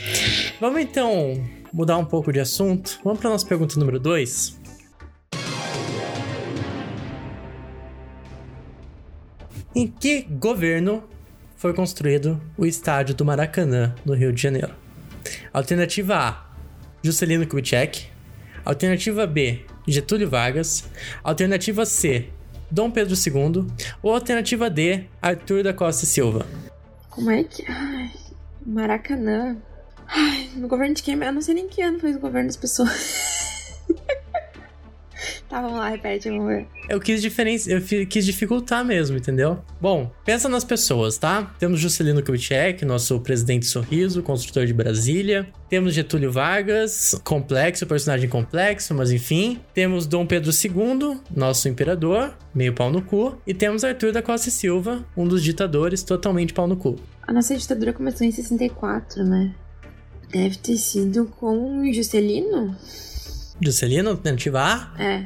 [0.59, 1.33] vamos então
[1.73, 2.99] mudar um pouco de assunto.
[3.03, 4.60] Vamos para nossa pergunta número 2.
[9.73, 11.03] Em que governo
[11.55, 14.73] foi construído o estádio do Maracanã, no Rio de Janeiro?
[15.53, 16.45] Alternativa A,
[17.01, 18.07] Juscelino Kubitschek.
[18.65, 20.89] Alternativa B, Getúlio Vargas.
[21.23, 22.27] Alternativa C,
[22.69, 23.67] Dom Pedro II.
[24.03, 26.45] Ou alternativa D, Arthur da Costa Silva.
[27.09, 27.63] Como é que.
[27.65, 28.11] Ai,
[28.65, 29.55] Maracanã.
[30.07, 31.15] Ai, no governo de quem?
[31.15, 33.73] Eu não sei nem que ano foi o governo das pessoas.
[35.51, 36.65] Tá, vamos lá, repete, vamos ver.
[36.87, 39.59] Eu quis diferença, eu quis dificultar mesmo, entendeu?
[39.81, 41.53] Bom, pensa nas pessoas, tá?
[41.59, 45.49] Temos Juscelino Kubitschek, nosso presidente sorriso, construtor de Brasília.
[45.67, 49.59] Temos Getúlio Vargas, complexo, personagem complexo, mas enfim.
[49.73, 53.37] Temos Dom Pedro II, nosso imperador, meio pau no cu.
[53.45, 56.95] E temos Arthur da Costa e Silva, um dos ditadores, totalmente pau no cu.
[57.23, 59.53] A nossa ditadura começou em 64, né?
[60.31, 62.73] Deve ter sido com o Juscelino?
[63.63, 65.01] Juscelino, alternativa A?
[65.01, 65.25] É.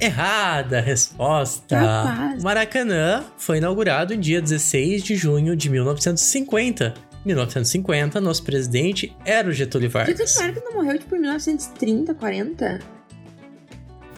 [0.00, 1.76] Errada resposta.
[1.76, 2.42] Capaz.
[2.42, 6.94] Maracanã foi inaugurado em dia 16 de junho de 1950.
[7.24, 10.16] 1950, nosso presidente era o Getúlio Vargas.
[10.16, 12.78] Getúlio Vargas não morreu tipo em 1930, 40?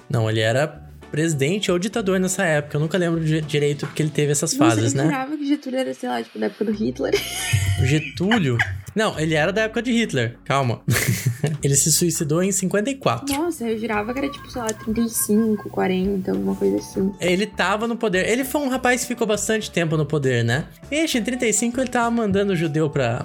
[0.09, 2.77] Não, ele era presidente ou ditador nessa época.
[2.77, 5.05] Eu nunca lembro direito porque ele teve essas fases, né?
[5.05, 7.14] Eu jurava que Getúlio era, sei lá, tipo, da época do Hitler.
[7.81, 8.59] O Getúlio?
[8.94, 10.37] Não, ele era da época de Hitler.
[10.44, 10.83] Calma.
[11.62, 13.35] ele se suicidou em 54.
[13.35, 17.12] Nossa, eu jurava que era tipo, sei lá, 35, 40, alguma coisa assim.
[17.20, 18.29] Ele tava no poder.
[18.29, 20.66] Ele foi um rapaz que ficou bastante tempo no poder, né?
[20.90, 23.24] E em 35 ele tava mandando o judeu pra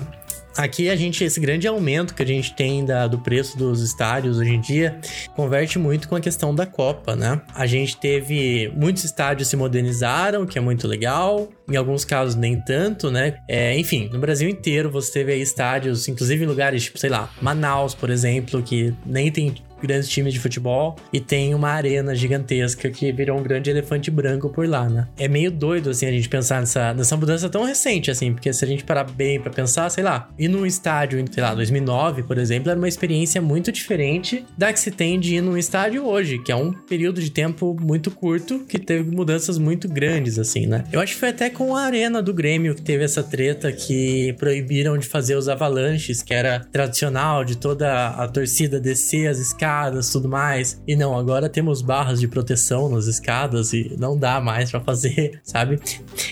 [0.58, 4.38] Aqui a gente, esse grande aumento que a gente tem da, do preço dos estádios
[4.38, 5.00] hoje em dia,
[5.36, 7.42] converte muito com a questão da Copa, né?
[7.54, 11.50] A gente teve muitos estádios se modernizaram, que é muito legal.
[11.70, 13.38] Em alguns casos, nem tanto, né?
[13.48, 17.30] É, enfim, no Brasil inteiro você teve aí estádios, inclusive em lugares tipo, sei lá,
[17.42, 22.90] Manaus, por exemplo, que nem tem grandes times de futebol e tem uma arena gigantesca
[22.90, 25.08] que virou um grande elefante branco por lá, né?
[25.18, 28.64] É meio doido, assim, a gente pensar nessa, nessa mudança tão recente, assim, porque se
[28.64, 32.38] a gente parar bem para pensar, sei lá, ir num estádio sei lá, 2009, por
[32.38, 36.40] exemplo, era uma experiência muito diferente da que se tem de ir num estádio hoje,
[36.40, 40.84] que é um período de tempo muito curto que teve mudanças muito grandes, assim, né?
[40.92, 44.34] Eu acho que foi até com a arena do Grêmio que teve essa treta que
[44.34, 49.65] proibiram de fazer os avalanches, que era tradicional de toda a torcida descer as escadas
[49.66, 50.82] escadas, tudo mais.
[50.88, 55.40] E não, agora temos barras de proteção nas escadas e não dá mais para fazer,
[55.44, 55.80] sabe?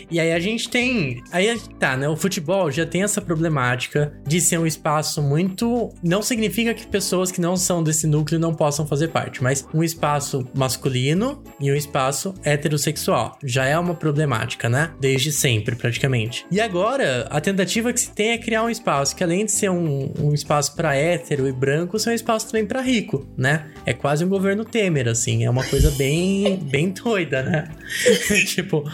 [0.09, 2.07] E aí a gente tem, aí tá, né?
[2.07, 7.31] O futebol já tem essa problemática de ser um espaço muito, não significa que pessoas
[7.31, 11.75] que não são desse núcleo não possam fazer parte, mas um espaço masculino e um
[11.75, 13.37] espaço heterossexual.
[13.43, 14.91] Já é uma problemática, né?
[14.99, 16.45] Desde sempre, praticamente.
[16.51, 19.71] E agora, a tentativa que se tem é criar um espaço que além de ser
[19.71, 23.71] um, um espaço para hétero e branco, é um espaço também para rico né?
[23.85, 25.43] É quase um governo Temer, assim.
[25.43, 27.69] É uma coisa bem, bem doida, né?
[28.47, 28.83] tipo.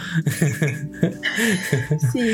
[2.12, 2.32] Sim.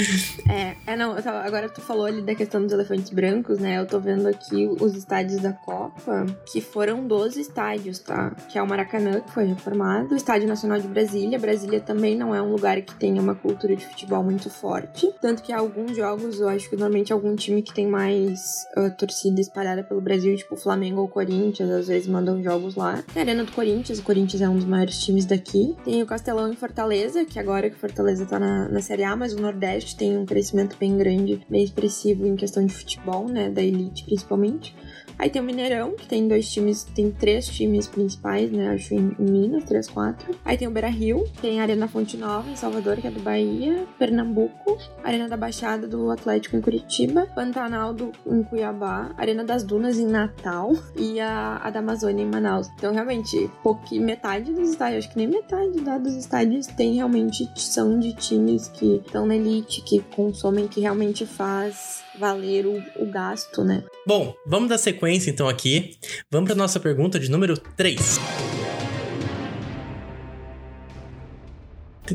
[0.50, 3.80] É, é não, tava, agora tu falou ali da questão dos elefantes brancos, né?
[3.80, 8.32] Eu tô vendo aqui os estádios da Copa, que foram 12 estádios, tá?
[8.50, 11.40] Que é o Maracanã, que foi reformado, o Estádio Nacional de Brasília.
[11.40, 15.12] Brasília também não é um lugar que tenha uma cultura de futebol muito forte.
[15.22, 19.42] Tanto que alguns jogos, eu acho que normalmente algum time que tem mais uh, torcida
[19.42, 23.04] espalhada pelo Brasil, tipo Flamengo ou Corinthians, às vezes mandam jogos lá.
[23.13, 25.76] Tem a Arena do Corinthians, o Corinthians é um dos maiores times daqui.
[25.84, 29.34] Tem o Castelão em Fortaleza, que agora que Fortaleza tá na, na Série A, mas
[29.34, 33.62] o Nordeste tem um crescimento bem grande, bem expressivo em questão de futebol, né, da
[33.62, 34.76] elite principalmente.
[35.17, 38.69] Aí tem o Mineirão, que tem dois times, tem três times principais, né?
[38.69, 40.36] Acho em, Minas, três, quatro.
[40.43, 43.19] Aí tem o Beira Rio, tem a Arena Fonte Nova, em Salvador, que é do
[43.19, 49.63] Bahia, Pernambuco, Arena da Baixada do Atlético em Curitiba, Pantanal do, em Cuiabá, Arena das
[49.63, 52.69] Dunas em Natal e a, a da Amazônia em Manaus.
[52.78, 57.99] Então, realmente, pouquinho, metade dos estádios, acho que nem metade dos estádios tem realmente são
[57.99, 63.63] de times que estão na elite, que consomem, que realmente faz valer o, o gasto,
[63.63, 63.84] né?
[64.06, 65.97] Bom, vamos dar sequência então aqui.
[66.32, 68.19] Vamos para nossa pergunta de número 3.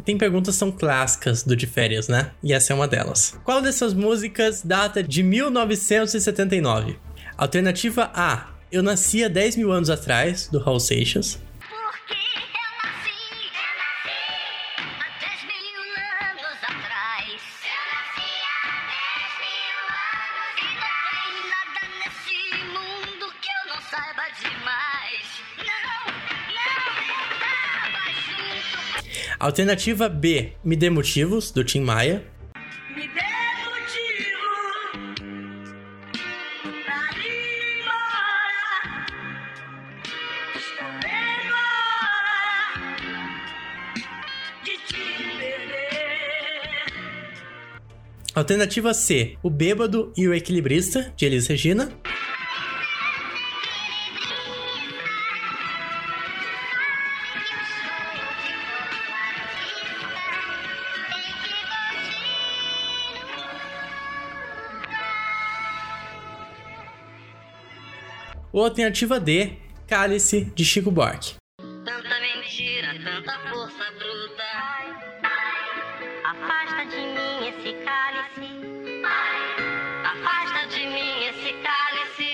[0.04, 2.30] Tem perguntas são clássicas do de férias, né?
[2.42, 3.36] E essa é uma delas.
[3.42, 6.96] Qual dessas músicas data de 1979?
[7.36, 8.50] Alternativa A.
[8.70, 11.40] Eu nasci há 10 mil anos atrás, do Raul Seixas.
[29.40, 32.22] Alternativa B, Me Dê Motivos, do Tim Maia.
[32.94, 33.22] Me dê
[33.64, 34.36] motivo
[36.84, 39.06] pra ir embora.
[40.54, 40.92] Estou
[41.48, 42.36] embora
[44.62, 45.04] de te
[45.38, 46.92] perder.
[48.34, 51.90] Alternativa C, O Bêbado e o Equilibrista, de Elis Regina.
[68.64, 71.34] Alternativa D, Cálice de Chico Buarque.
[71.84, 74.50] Tanta mentira, tanta força bruta.
[76.24, 78.48] Afasta de mim esse cálice.
[80.04, 82.30] Afasta de mim esse cálice.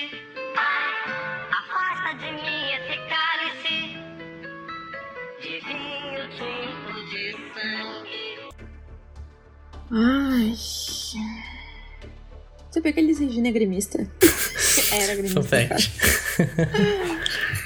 [1.59, 3.77] Afasta de mim esse cálice.
[5.41, 8.27] De vinho tinto de sangue.
[9.91, 10.55] Ai.
[12.71, 13.97] Sabia que Regina é gremista?
[14.91, 15.41] Era gremista.
[15.41, 16.06] fact.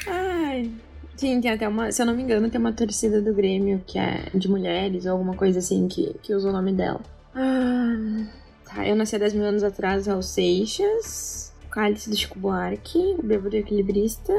[0.08, 0.72] Ai.
[1.16, 4.00] Sim, tem até uma, se eu não me engano, tem uma torcida do Grêmio que
[4.00, 7.00] é de mulheres ou alguma coisa assim que, que usa o nome dela.
[7.36, 8.26] Ah,
[8.66, 13.24] tá, eu nasci há 10 mil anos atrás ao Seixas, Cálice do Chico Buarque, o
[13.24, 14.34] Bêbado Equilibrista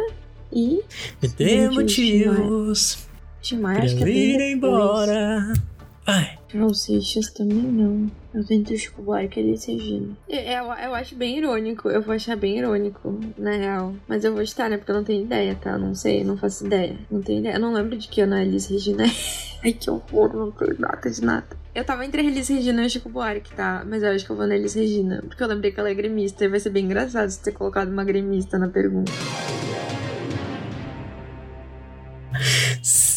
[0.53, 0.83] e.
[1.23, 3.07] Me dê motivos.
[3.41, 5.53] Timar, acho que é ir embora.
[6.75, 8.11] Seixas também não.
[8.35, 10.17] Eu tento Chico Buarque e Regina.
[10.29, 11.89] Eu, eu, eu, acho bem irônico.
[11.89, 13.95] Eu vou achar bem irônico, na real.
[14.09, 14.77] Mas eu vou estar, né?
[14.77, 15.77] Porque eu não tenho ideia, tá?
[15.77, 16.97] Não sei, não faço ideia.
[17.11, 17.55] Não tenho ideia.
[17.55, 19.11] Eu não lembro de que ano a Elis Regina é.
[19.65, 20.35] Ai, que horror.
[20.35, 21.47] Não tenho nada de nada.
[21.75, 23.85] Eu tava entre Elis Regina e o Chico Buarque, tá?
[23.87, 25.23] Mas eu acho que eu vou na Elis Regina.
[25.27, 27.89] Porque eu lembrei que ela é gremista e vai ser bem engraçado você ter colocado
[27.89, 29.13] uma gremista na pergunta.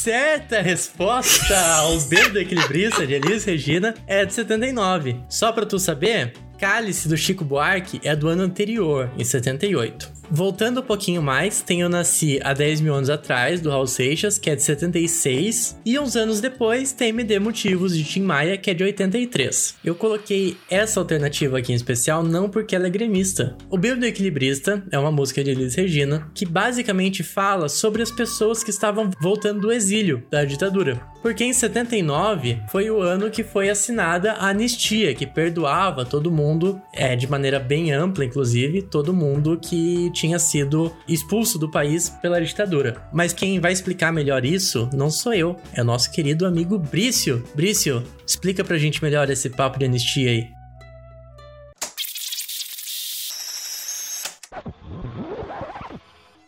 [0.06, 5.20] Certa resposta ao beijo do equilibrista de Elis Regina é de 79.
[5.28, 10.14] Só pra tu saber, Cálice do Chico Buarque é do ano anterior, em 78.
[10.30, 14.38] Voltando um pouquinho mais, tem Eu Nasci há 10 mil anos atrás, do Raul Seixas,
[14.38, 15.80] que é de 76.
[15.86, 19.76] E uns anos depois tem Me Dê Motivos, de Tim Maia, que é de 83.
[19.84, 23.56] Eu coloquei essa alternativa aqui em especial não porque ela é gremista.
[23.70, 28.12] O Bíblia do Equilibrista é uma música de Elis Regina, que basicamente fala sobre as
[28.12, 31.02] pessoas que estavam voltando do exílio, da ditadura.
[31.22, 36.80] Porque em 79 foi o ano que foi assinada a anistia, que perdoava todo mundo,
[36.94, 42.42] é, de maneira bem ampla, inclusive, todo mundo que tinha sido expulso do país pela
[42.42, 43.08] ditadura.
[43.14, 47.44] Mas quem vai explicar melhor isso não sou eu, é o nosso querido amigo Brício.
[47.54, 50.65] Brício, explica pra gente melhor esse papo de anistia aí.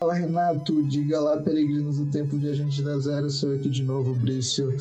[0.08, 4.14] Fala Renato, diga lá, peregrinos do tempo viajante da zero, sou eu aqui de novo,
[4.14, 4.74] Brício.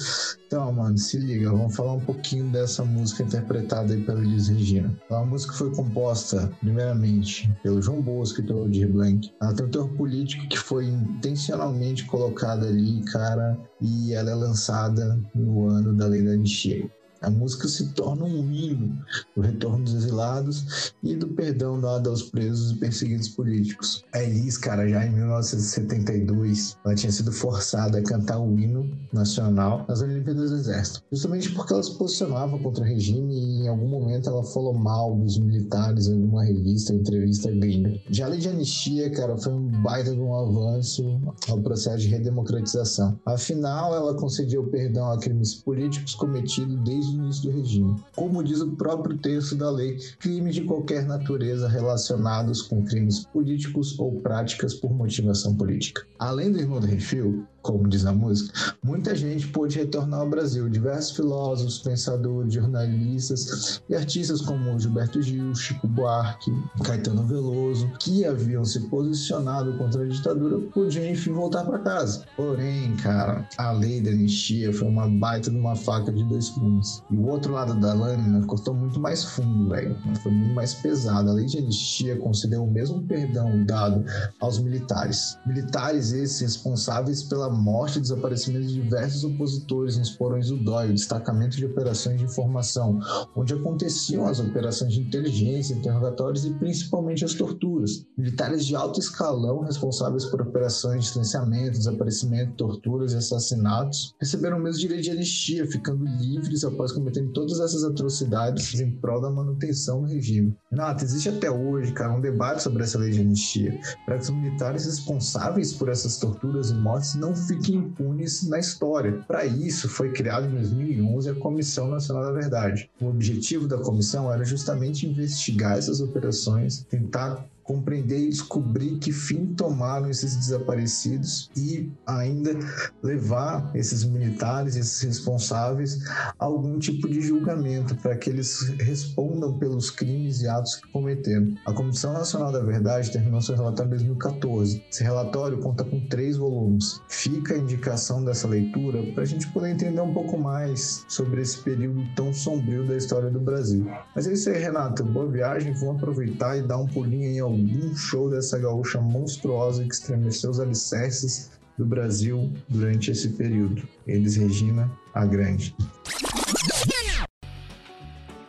[0.47, 4.97] Então, mano, se liga, vamos falar um pouquinho dessa música interpretada aí pela Elis Regina.
[5.09, 9.29] A música foi composta, primeiramente, pelo João Bosco e pelo Aldir Blanc.
[9.41, 15.19] Ela tem um teor político que foi intencionalmente colocado ali, cara, e ela é lançada
[15.35, 16.89] no ano da Lei da Anistia.
[17.21, 18.97] A música se torna um hino
[19.35, 24.03] do retorno dos exilados e do perdão dado aos presos e perseguidos políticos.
[24.13, 29.85] A Elis, cara, já em 1972, ela tinha sido forçada a cantar o hino nacional
[29.87, 33.87] nas Olimpíadas do Exército, justamente porque ela se posicionava contra o regime e em algum
[33.87, 37.99] momento ela falou mal dos militares em alguma revista, entrevista gringa.
[38.09, 42.07] Já a lei de anistia, cara, foi um baita de um avanço ao processo de
[42.07, 43.19] redemocratização.
[43.25, 47.95] Afinal, ela concedia o perdão a crimes políticos cometidos desde o início do regime.
[48.15, 53.97] Como diz o próprio texto da lei, crimes de qualquer natureza relacionados com crimes políticos
[53.99, 56.05] ou práticas por motivação política.
[56.19, 60.69] Além do irmão do Refil, como diz a música, muita gente pôde retornar ao Brasil.
[60.69, 66.49] Diversos filósofos, pensadores, jornalistas e artistas como Gilberto Gil, Chico Buarque,
[66.81, 72.23] Caetano Veloso, que haviam se posicionado contra a ditadura, podiam enfim voltar para casa.
[72.37, 77.03] Porém, cara, a lei da anistia foi uma baita de uma faca de dois gumes.
[77.11, 79.93] E o outro lado da lâmina cortou muito mais fundo, velho.
[80.23, 81.29] Foi muito mais pesado.
[81.29, 84.05] A lei de anistia concedeu o mesmo perdão dado
[84.39, 85.37] aos militares.
[85.45, 90.93] Militares esses responsáveis pela morte e desaparecimento de diversos opositores nos porões do DOI, o
[90.93, 92.99] Destacamento de Operações de Informação,
[93.35, 98.05] onde aconteciam as operações de inteligência, interrogatórios e principalmente as torturas.
[98.17, 104.61] Militares de alto escalão responsáveis por operações de silenciamento, desaparecimento, torturas e assassinatos receberam o
[104.61, 110.01] mesmo direito de anistia, ficando livres após cometerem todas essas atrocidades em prol da manutenção
[110.01, 110.55] do regime.
[110.71, 114.29] Renato, existe até hoje, cara, um debate sobre essa lei de anistia, para que os
[114.29, 119.23] militares responsáveis por essas torturas e mortes não fiquem impunes na história.
[119.27, 122.89] Para isso, foi criada em 2011 a Comissão Nacional da Verdade.
[122.99, 129.53] O objetivo da comissão era justamente investigar essas operações, tentar compreender e descobrir que fim
[129.53, 132.57] tomaram esses desaparecidos e ainda
[133.03, 135.99] levar esses militares, esses responsáveis,
[136.39, 141.53] a algum tipo de julgamento para que eles respondam pelos crimes e atos que cometeram.
[141.65, 144.83] A Comissão Nacional da Verdade terminou seu relatório em 2014.
[144.89, 147.01] Esse relatório conta com três volumes.
[147.09, 151.57] Fica a indicação dessa leitura para a gente poder entender um pouco mais sobre esse
[151.57, 153.85] período tão sombrio da história do Brasil.
[154.15, 155.03] Mas é isso aí, Renato.
[155.03, 155.73] Boa viagem.
[155.73, 160.51] Vamos aproveitar e dar um pulinho em algum algum show dessa gaúcha monstruosa que estremeceu
[160.51, 163.83] os alicerces do Brasil durante esse período.
[164.07, 165.75] Eles, Regina, a Grande.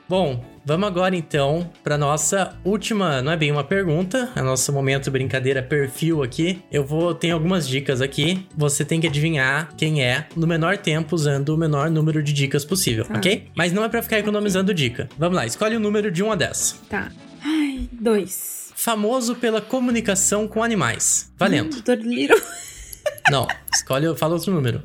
[0.08, 5.10] Bom, vamos agora então para nossa última, não é bem uma pergunta, é nosso momento
[5.10, 6.62] brincadeira perfil aqui.
[6.72, 8.46] Eu vou tem algumas dicas aqui.
[8.56, 12.64] Você tem que adivinhar quem é no menor tempo usando o menor número de dicas
[12.64, 13.18] possível, Tá.
[13.18, 13.48] ok?
[13.54, 15.10] Mas não é para ficar economizando dica.
[15.18, 16.80] Vamos lá, escolhe o número de 1 a 10.
[16.88, 17.12] Tá.
[17.44, 18.57] Ai, dois.
[18.80, 21.32] Famoso pela comunicação com animais.
[21.36, 21.66] Valendo.
[21.66, 22.40] Hum, Doutor Little.
[23.28, 24.84] Não, escolhe, fala outro número.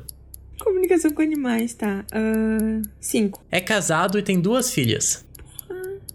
[0.58, 2.04] Comunicação com animais, tá.
[2.12, 3.40] Ah, cinco.
[3.52, 5.24] É casado e tem duas filhas.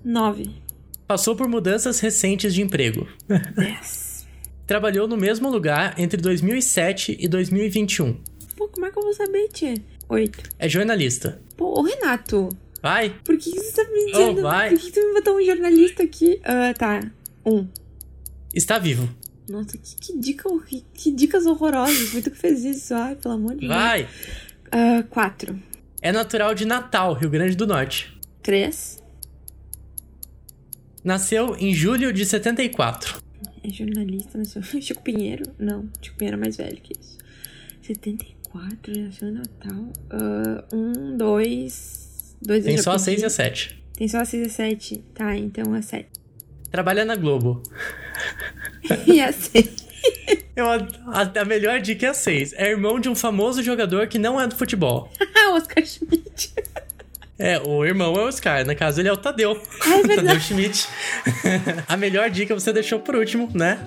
[0.04, 0.62] Nove.
[1.08, 3.08] Passou por mudanças recentes de emprego.
[3.56, 4.28] Dez.
[4.68, 8.22] Trabalhou no mesmo lugar entre 2007 e 2021.
[8.58, 9.76] Pô, como é que eu vou saber, tia?
[10.10, 10.44] Oito.
[10.60, 11.42] É jornalista.
[11.56, 12.50] Pô, ô Renato,
[12.84, 13.16] Vai.
[13.24, 14.40] por que que você tá me dizendo?
[14.40, 14.70] Oh, vai.
[14.72, 16.42] Por que que tu me botou um jornalista aqui?
[16.44, 17.10] Ah, tá.
[17.46, 17.68] Um.
[18.54, 19.10] Está vivo.
[19.50, 20.50] Nossa, que, que dica
[20.94, 22.12] Que dicas horrorosas.
[22.12, 22.94] Tu que fez isso.
[22.94, 23.72] Ai, pelo amor de Deus.
[23.72, 24.08] Vai.
[24.72, 25.60] Ah, quatro.
[26.02, 28.18] É natural de Natal, Rio Grande do Norte.
[28.42, 29.04] Três.
[31.04, 33.22] Nasceu em julho de 74.
[33.64, 34.62] É jornalista, nasceu.
[34.82, 35.44] Chico Pinheiro?
[35.58, 37.18] Não, Chico Pinheiro é mais velho que isso.
[37.82, 39.92] 74, nasceu em Natal.
[40.12, 42.36] Uh, um, dois.
[42.42, 43.84] dois Tem só a 6 e a 7.
[43.94, 45.04] Tem só a 6 e a 7.
[45.14, 46.08] Tá, então a 7.
[46.72, 47.64] Trabalha na Globo.
[49.08, 49.90] e a 6.
[50.56, 52.54] Eu, a, a, melhor dica é a 6.
[52.54, 55.12] É irmão de um famoso jogador que não é do futebol.
[55.54, 56.54] Oscar Schmidt.
[57.38, 58.66] É, o irmão é o Oscar.
[58.66, 59.60] No caso, ele é o Tadeu.
[59.82, 60.88] Ai, é Tadeu Schmidt.
[61.88, 63.80] a melhor dica você deixou por último, né?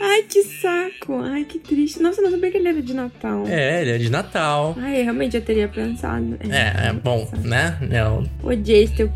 [0.00, 1.20] Ai, que saco.
[1.22, 2.00] Ai, que triste.
[2.00, 3.44] Nossa, eu não sabia que ele era de Natal.
[3.46, 4.76] É, ele é de Natal.
[4.78, 6.38] Ai, eu realmente já teria pensado.
[6.48, 7.48] É, é bom, pensado.
[7.48, 7.78] né?
[7.90, 8.24] Eu...
[8.42, 9.10] Odiei esse teu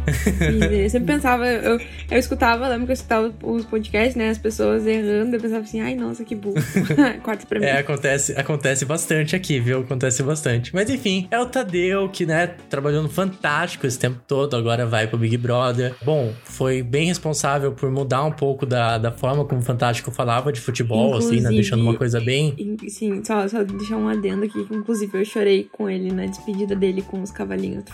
[0.71, 1.81] Eu sempre pensava, eu,
[2.11, 4.31] eu escutava, lembro que eu escutava os podcasts, né?
[4.31, 6.57] As pessoas errando, eu pensava assim, ai, nossa, que burro.
[7.23, 7.67] Corta pra mim.
[7.67, 9.81] É, acontece, acontece bastante aqui, viu?
[9.81, 10.75] Acontece bastante.
[10.75, 15.07] Mas enfim, é o Tadeu que, né, trabalhou no Fantástico esse tempo todo, agora vai
[15.07, 15.95] pro Big Brother.
[16.03, 20.53] Bom, foi bem responsável por mudar um pouco da, da forma como o Fantástico falava
[20.53, 21.51] de futebol futebol, inclusive, assim, né?
[21.51, 22.77] Deixando uma coisa bem.
[22.89, 27.03] Sim, só, só deixar um adendo aqui, inclusive eu chorei com ele na despedida dele
[27.03, 27.93] com os cavalinhos do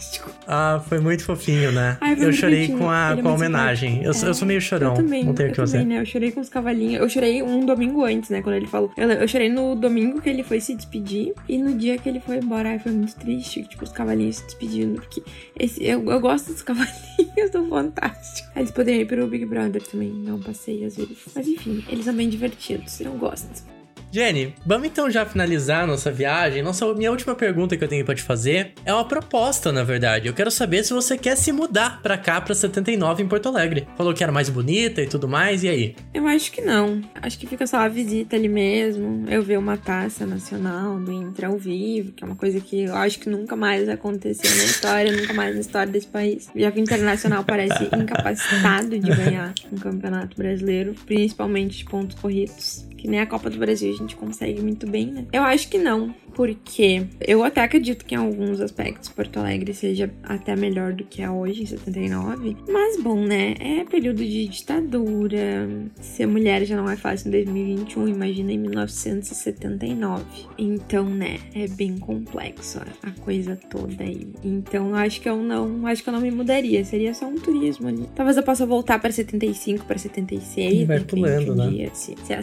[0.00, 0.30] Fantástico.
[0.46, 1.98] Ah, foi muito fofinho, né?
[2.00, 4.02] Ai, eu chorei com a, é com a homenagem.
[4.02, 4.92] Eu, é, eu sou meio chorão.
[4.92, 5.84] Eu também, não tenho o que fazer.
[5.84, 6.00] Né?
[6.00, 7.02] Eu chorei com os cavalinhos.
[7.02, 8.40] Eu chorei um domingo antes, né?
[8.40, 8.90] Quando ele falou.
[8.96, 11.34] Eu, eu chorei no domingo que ele foi se despedir.
[11.46, 12.70] E no dia que ele foi embora.
[12.70, 13.62] Ai, foi muito triste.
[13.64, 15.00] Tipo, os cavalinhos se despedindo.
[15.00, 15.22] Porque
[15.58, 18.48] esse, eu, eu gosto dos cavalinhos do Fantástico.
[18.56, 20.24] Eles poderiam ir pro Big Brother também.
[20.24, 21.18] Dar um passeio às vezes.
[21.34, 23.00] Mas enfim, eles são bem divertidos.
[23.00, 23.79] Eu gosto.
[24.12, 26.62] Jenny, vamos então já finalizar nossa viagem.
[26.62, 30.26] Nossa, minha última pergunta que eu tenho para te fazer é uma proposta, na verdade.
[30.26, 33.86] Eu quero saber se você quer se mudar para cá, para 79 em Porto Alegre.
[33.96, 35.96] Falou que era mais bonita e tudo mais, e aí?
[36.12, 37.00] Eu acho que não.
[37.22, 39.26] Acho que fica só a visita ali mesmo.
[39.28, 42.96] Eu ver uma taça nacional do Inter ao vivo, que é uma coisa que eu
[42.96, 46.50] acho que nunca mais aconteceu na história, nunca mais na história desse país.
[46.56, 52.89] Já que o Internacional parece incapacitado de ganhar um campeonato brasileiro, principalmente de pontos corridos
[53.00, 55.26] que nem a Copa do Brasil a gente consegue muito bem, né?
[55.32, 60.12] Eu acho que não, porque eu até acredito que em alguns aspectos Porto Alegre seja
[60.22, 62.56] até melhor do que é hoje, em 79.
[62.68, 63.54] Mas bom, né?
[63.58, 65.66] É período de ditadura.
[65.98, 70.24] Ser mulher já não é fácil em 2021, imagina em 1979.
[70.58, 71.38] Então, né?
[71.54, 74.28] É bem complexo a coisa toda aí.
[74.44, 76.84] Então, eu acho que eu não, acho que eu não me mudaria.
[76.84, 78.06] Seria só um turismo ali.
[78.14, 80.86] Talvez eu possa voltar para 75, para 76.
[80.86, 81.68] Vai pulando, um né?
[81.70, 82.34] Dia, se, se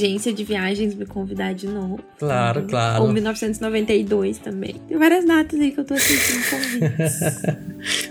[0.00, 2.00] agência de viagens me convidar de novo.
[2.18, 3.04] Claro, claro.
[3.04, 4.74] Ou 1992 também.
[4.88, 7.20] Tem várias datas aí que eu tô assistindo convites.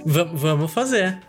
[0.33, 1.19] Vamos fazer.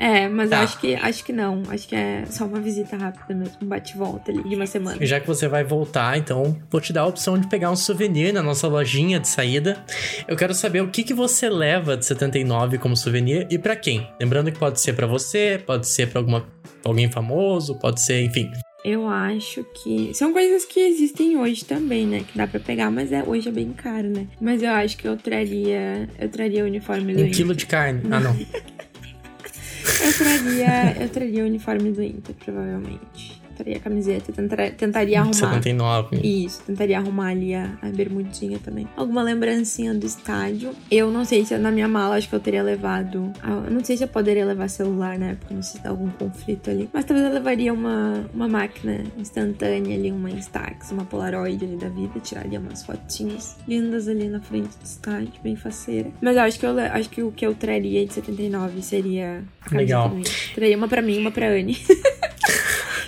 [0.00, 0.60] É, mas tá.
[0.60, 1.62] acho que acho que não.
[1.68, 5.04] Acho que é só uma visita rápida mesmo, um bate-volta ali de uma semana.
[5.04, 8.32] Já que você vai voltar, então vou te dar a opção de pegar um souvenir
[8.32, 9.84] na nossa lojinha de saída.
[10.28, 14.08] Eu quero saber o que, que você leva de 79 como souvenir e para quem.
[14.20, 16.46] Lembrando que pode ser para você, pode ser para alguma
[16.84, 18.48] alguém famoso, pode ser, enfim.
[18.84, 22.24] Eu acho que são coisas que existem hoje também, né?
[22.26, 24.26] Que dá para pegar, mas é, hoje é bem caro, né?
[24.40, 27.36] Mas eu acho que eu traria, eu traria o uniforme do um Inter.
[27.36, 28.02] quilo de carne.
[28.10, 28.36] Ah, não.
[28.38, 35.34] eu traria, eu traria o uniforme do Inter, provavelmente tentaria a camiseta, tentaria, tentaria arrumar.
[35.34, 36.16] 79.
[36.22, 38.86] Isso, tentaria arrumar ali a, a bermudinha também.
[38.96, 40.70] Alguma lembrancinha do estádio.
[40.90, 43.32] Eu não sei se na minha mala acho que eu teria levado.
[43.64, 46.08] Eu não sei se eu poderia levar celular na época, não sei se dá algum
[46.10, 46.88] conflito ali.
[46.92, 51.88] Mas talvez eu levaria uma, uma máquina instantânea ali, uma Instax, uma Polaroid ali da
[51.88, 56.10] vida, tiraria umas fotinhas lindas ali na frente do estádio, bem faceira.
[56.20, 59.42] Mas eu acho que eu acho que o que eu traria de 79 seria
[59.72, 60.12] Legal.
[60.54, 61.76] Traria uma pra mim, uma pra Anne.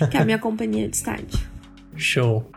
[0.09, 1.39] que é a minha companhia de estádio.
[1.95, 2.49] Show.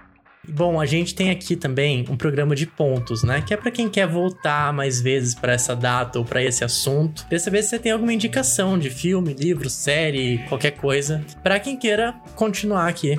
[0.46, 3.42] Bom, a gente tem aqui também um programa de pontos, né?
[3.46, 7.24] Que é para quem quer voltar mais vezes para essa data ou para esse assunto.
[7.24, 11.76] Queria saber se você tem alguma indicação de filme, livro, série, qualquer coisa, para quem
[11.78, 13.18] queira continuar aqui.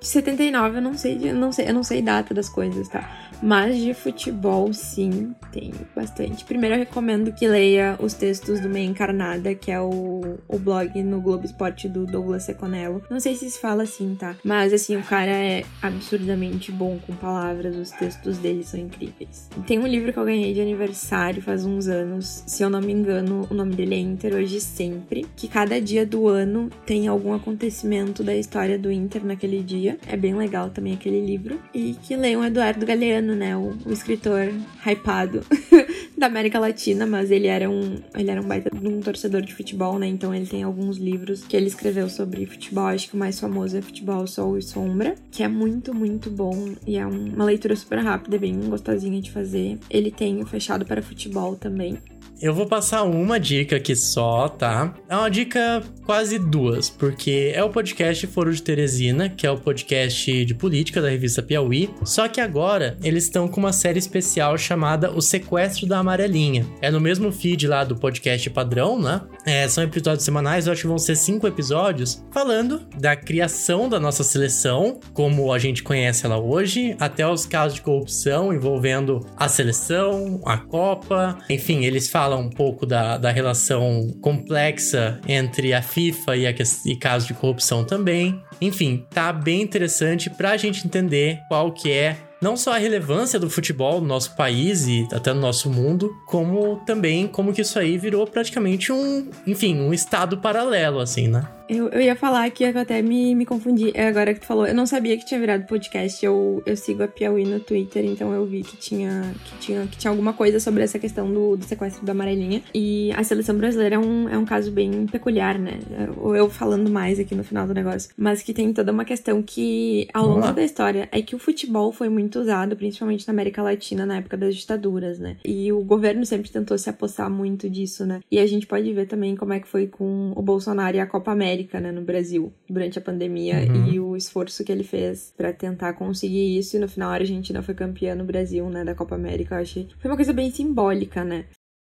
[0.00, 3.29] De 79 eu não sei, eu não sei, eu não sei data das coisas, tá?
[3.42, 6.44] Mas de futebol, sim, tem bastante.
[6.44, 11.02] Primeiro eu recomendo que leia os textos do Meia Encarnada, que é o, o blog
[11.02, 13.02] no Globo Esporte do Douglas Seconello.
[13.10, 14.36] Não sei se se fala assim, tá?
[14.44, 19.48] Mas assim, o cara é absurdamente bom com palavras, os textos dele são incríveis.
[19.66, 22.92] Tem um livro que eu ganhei de aniversário faz uns anos, se eu não me
[22.92, 27.32] engano, o nome dele é Inter Hoje Sempre, que cada dia do ano tem algum
[27.32, 29.98] acontecimento da história do Inter naquele dia.
[30.06, 31.60] É bem legal também aquele livro.
[31.74, 33.56] E que leiam Eduardo Galeano né?
[33.56, 34.52] O, o escritor
[34.86, 35.42] hypado
[36.16, 39.98] da América Latina, mas ele era um, ele era um baita um torcedor de futebol,
[39.98, 40.06] né?
[40.06, 42.86] Então ele tem alguns livros que ele escreveu sobre futebol.
[42.86, 46.74] Acho que o mais famoso é Futebol, Sol e Sombra, que é muito, muito bom
[46.86, 49.78] e é uma leitura super rápida, bem gostosinha de fazer.
[49.88, 51.98] Ele tem o Fechado para Futebol também.
[52.40, 54.94] Eu vou passar uma dica aqui só, tá?
[55.10, 59.58] É uma dica quase duas, porque é o podcast Foro de Teresina, que é o
[59.58, 61.90] podcast de política da revista Piauí.
[62.02, 66.66] Só que agora eles estão com uma série especial chamada O Sequestro da Amarelinha.
[66.80, 69.20] É no mesmo feed lá do podcast padrão, né?
[69.44, 73.98] É, são episódios semanais, eu acho que vão ser cinco episódios, falando da criação da
[73.98, 79.48] nossa seleção, como a gente conhece ela hoje, até os casos de corrupção envolvendo a
[79.48, 85.82] seleção, a Copa, enfim, eles falam fala um pouco da, da relação complexa entre a
[85.82, 88.40] FIFA e, a, e casos de corrupção também.
[88.60, 93.50] Enfim, tá bem interessante pra gente entender qual que é não só a relevância do
[93.50, 97.98] futebol no nosso país e até no nosso mundo, como também como que isso aí
[97.98, 101.46] virou praticamente um, enfim, um estado paralelo, assim, né?
[101.70, 103.92] Eu, eu ia falar que eu até me, me confundi.
[103.94, 106.26] É agora que tu falou, eu não sabia que tinha virado podcast.
[106.26, 109.96] Eu, eu sigo a Piauí no Twitter, então eu vi que tinha, que tinha, que
[109.96, 112.60] tinha alguma coisa sobre essa questão do, do sequestro da amarelinha.
[112.74, 115.78] E a seleção brasileira é um, é um caso bem peculiar, né?
[116.16, 118.10] Eu, eu falando mais aqui no final do negócio.
[118.16, 121.92] Mas que tem toda uma questão que, ao longo da história, é que o futebol
[121.92, 125.36] foi muito usado, principalmente na América Latina, na época das ditaduras, né?
[125.44, 128.20] E o governo sempre tentou se apossar muito disso, né?
[128.28, 131.06] E a gente pode ver também como é que foi com o Bolsonaro e a
[131.06, 133.92] Copa América América, né, no Brasil, durante a pandemia uhum.
[133.92, 136.76] e o esforço que ele fez para tentar conseguir isso.
[136.76, 139.56] E no final a Argentina foi campeã no Brasil, né, da Copa América.
[139.56, 141.44] Eu achei foi uma coisa bem simbólica, né?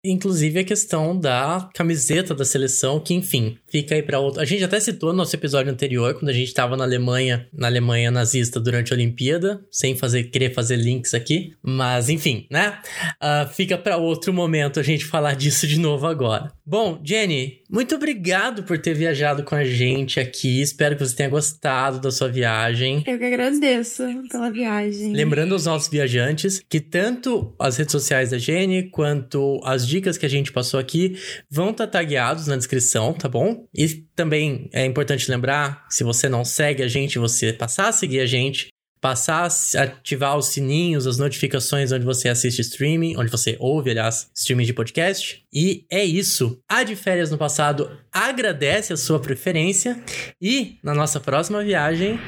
[0.02, 4.40] Inclusive a questão da camiseta da seleção, que enfim, fica aí para outro.
[4.40, 7.66] A gente até citou no nosso episódio anterior, quando a gente estava na Alemanha, na
[7.66, 12.78] Alemanha nazista durante a Olimpíada, sem fazer querer fazer links aqui, mas enfim, né?
[13.22, 16.50] Uh, fica para outro momento a gente falar disso de novo agora.
[16.64, 20.60] Bom, Jenny, muito obrigado por ter viajado com a gente aqui.
[20.60, 23.04] Espero que você tenha gostado da sua viagem.
[23.06, 25.12] Eu que agradeço pela viagem.
[25.12, 30.26] Lembrando aos nossos viajantes que tanto as redes sociais da Jenny quanto as dicas que
[30.26, 31.16] a gente passou aqui
[31.48, 33.66] vão estar tá tagueados na descrição, tá bom?
[33.74, 38.20] E também é importante lembrar, se você não segue a gente, você passar a seguir
[38.20, 38.68] a gente
[39.01, 44.30] passar a ativar os sininhos, as notificações onde você assiste streaming, onde você ouve, aliás,
[44.34, 45.44] streaming de podcast.
[45.53, 46.61] E é isso.
[46.68, 50.03] A de férias no passado agradece a sua preferência
[50.40, 52.20] e na nossa próxima viagem.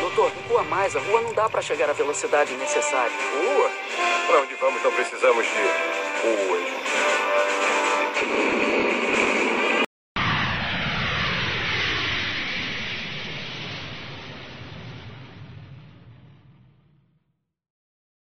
[0.00, 0.96] Doutor, rua mais.
[0.96, 3.12] A rua não dá para chegar à velocidade necessária.
[3.12, 3.70] Rua?
[4.26, 6.75] Para onde vamos não precisamos de ruas.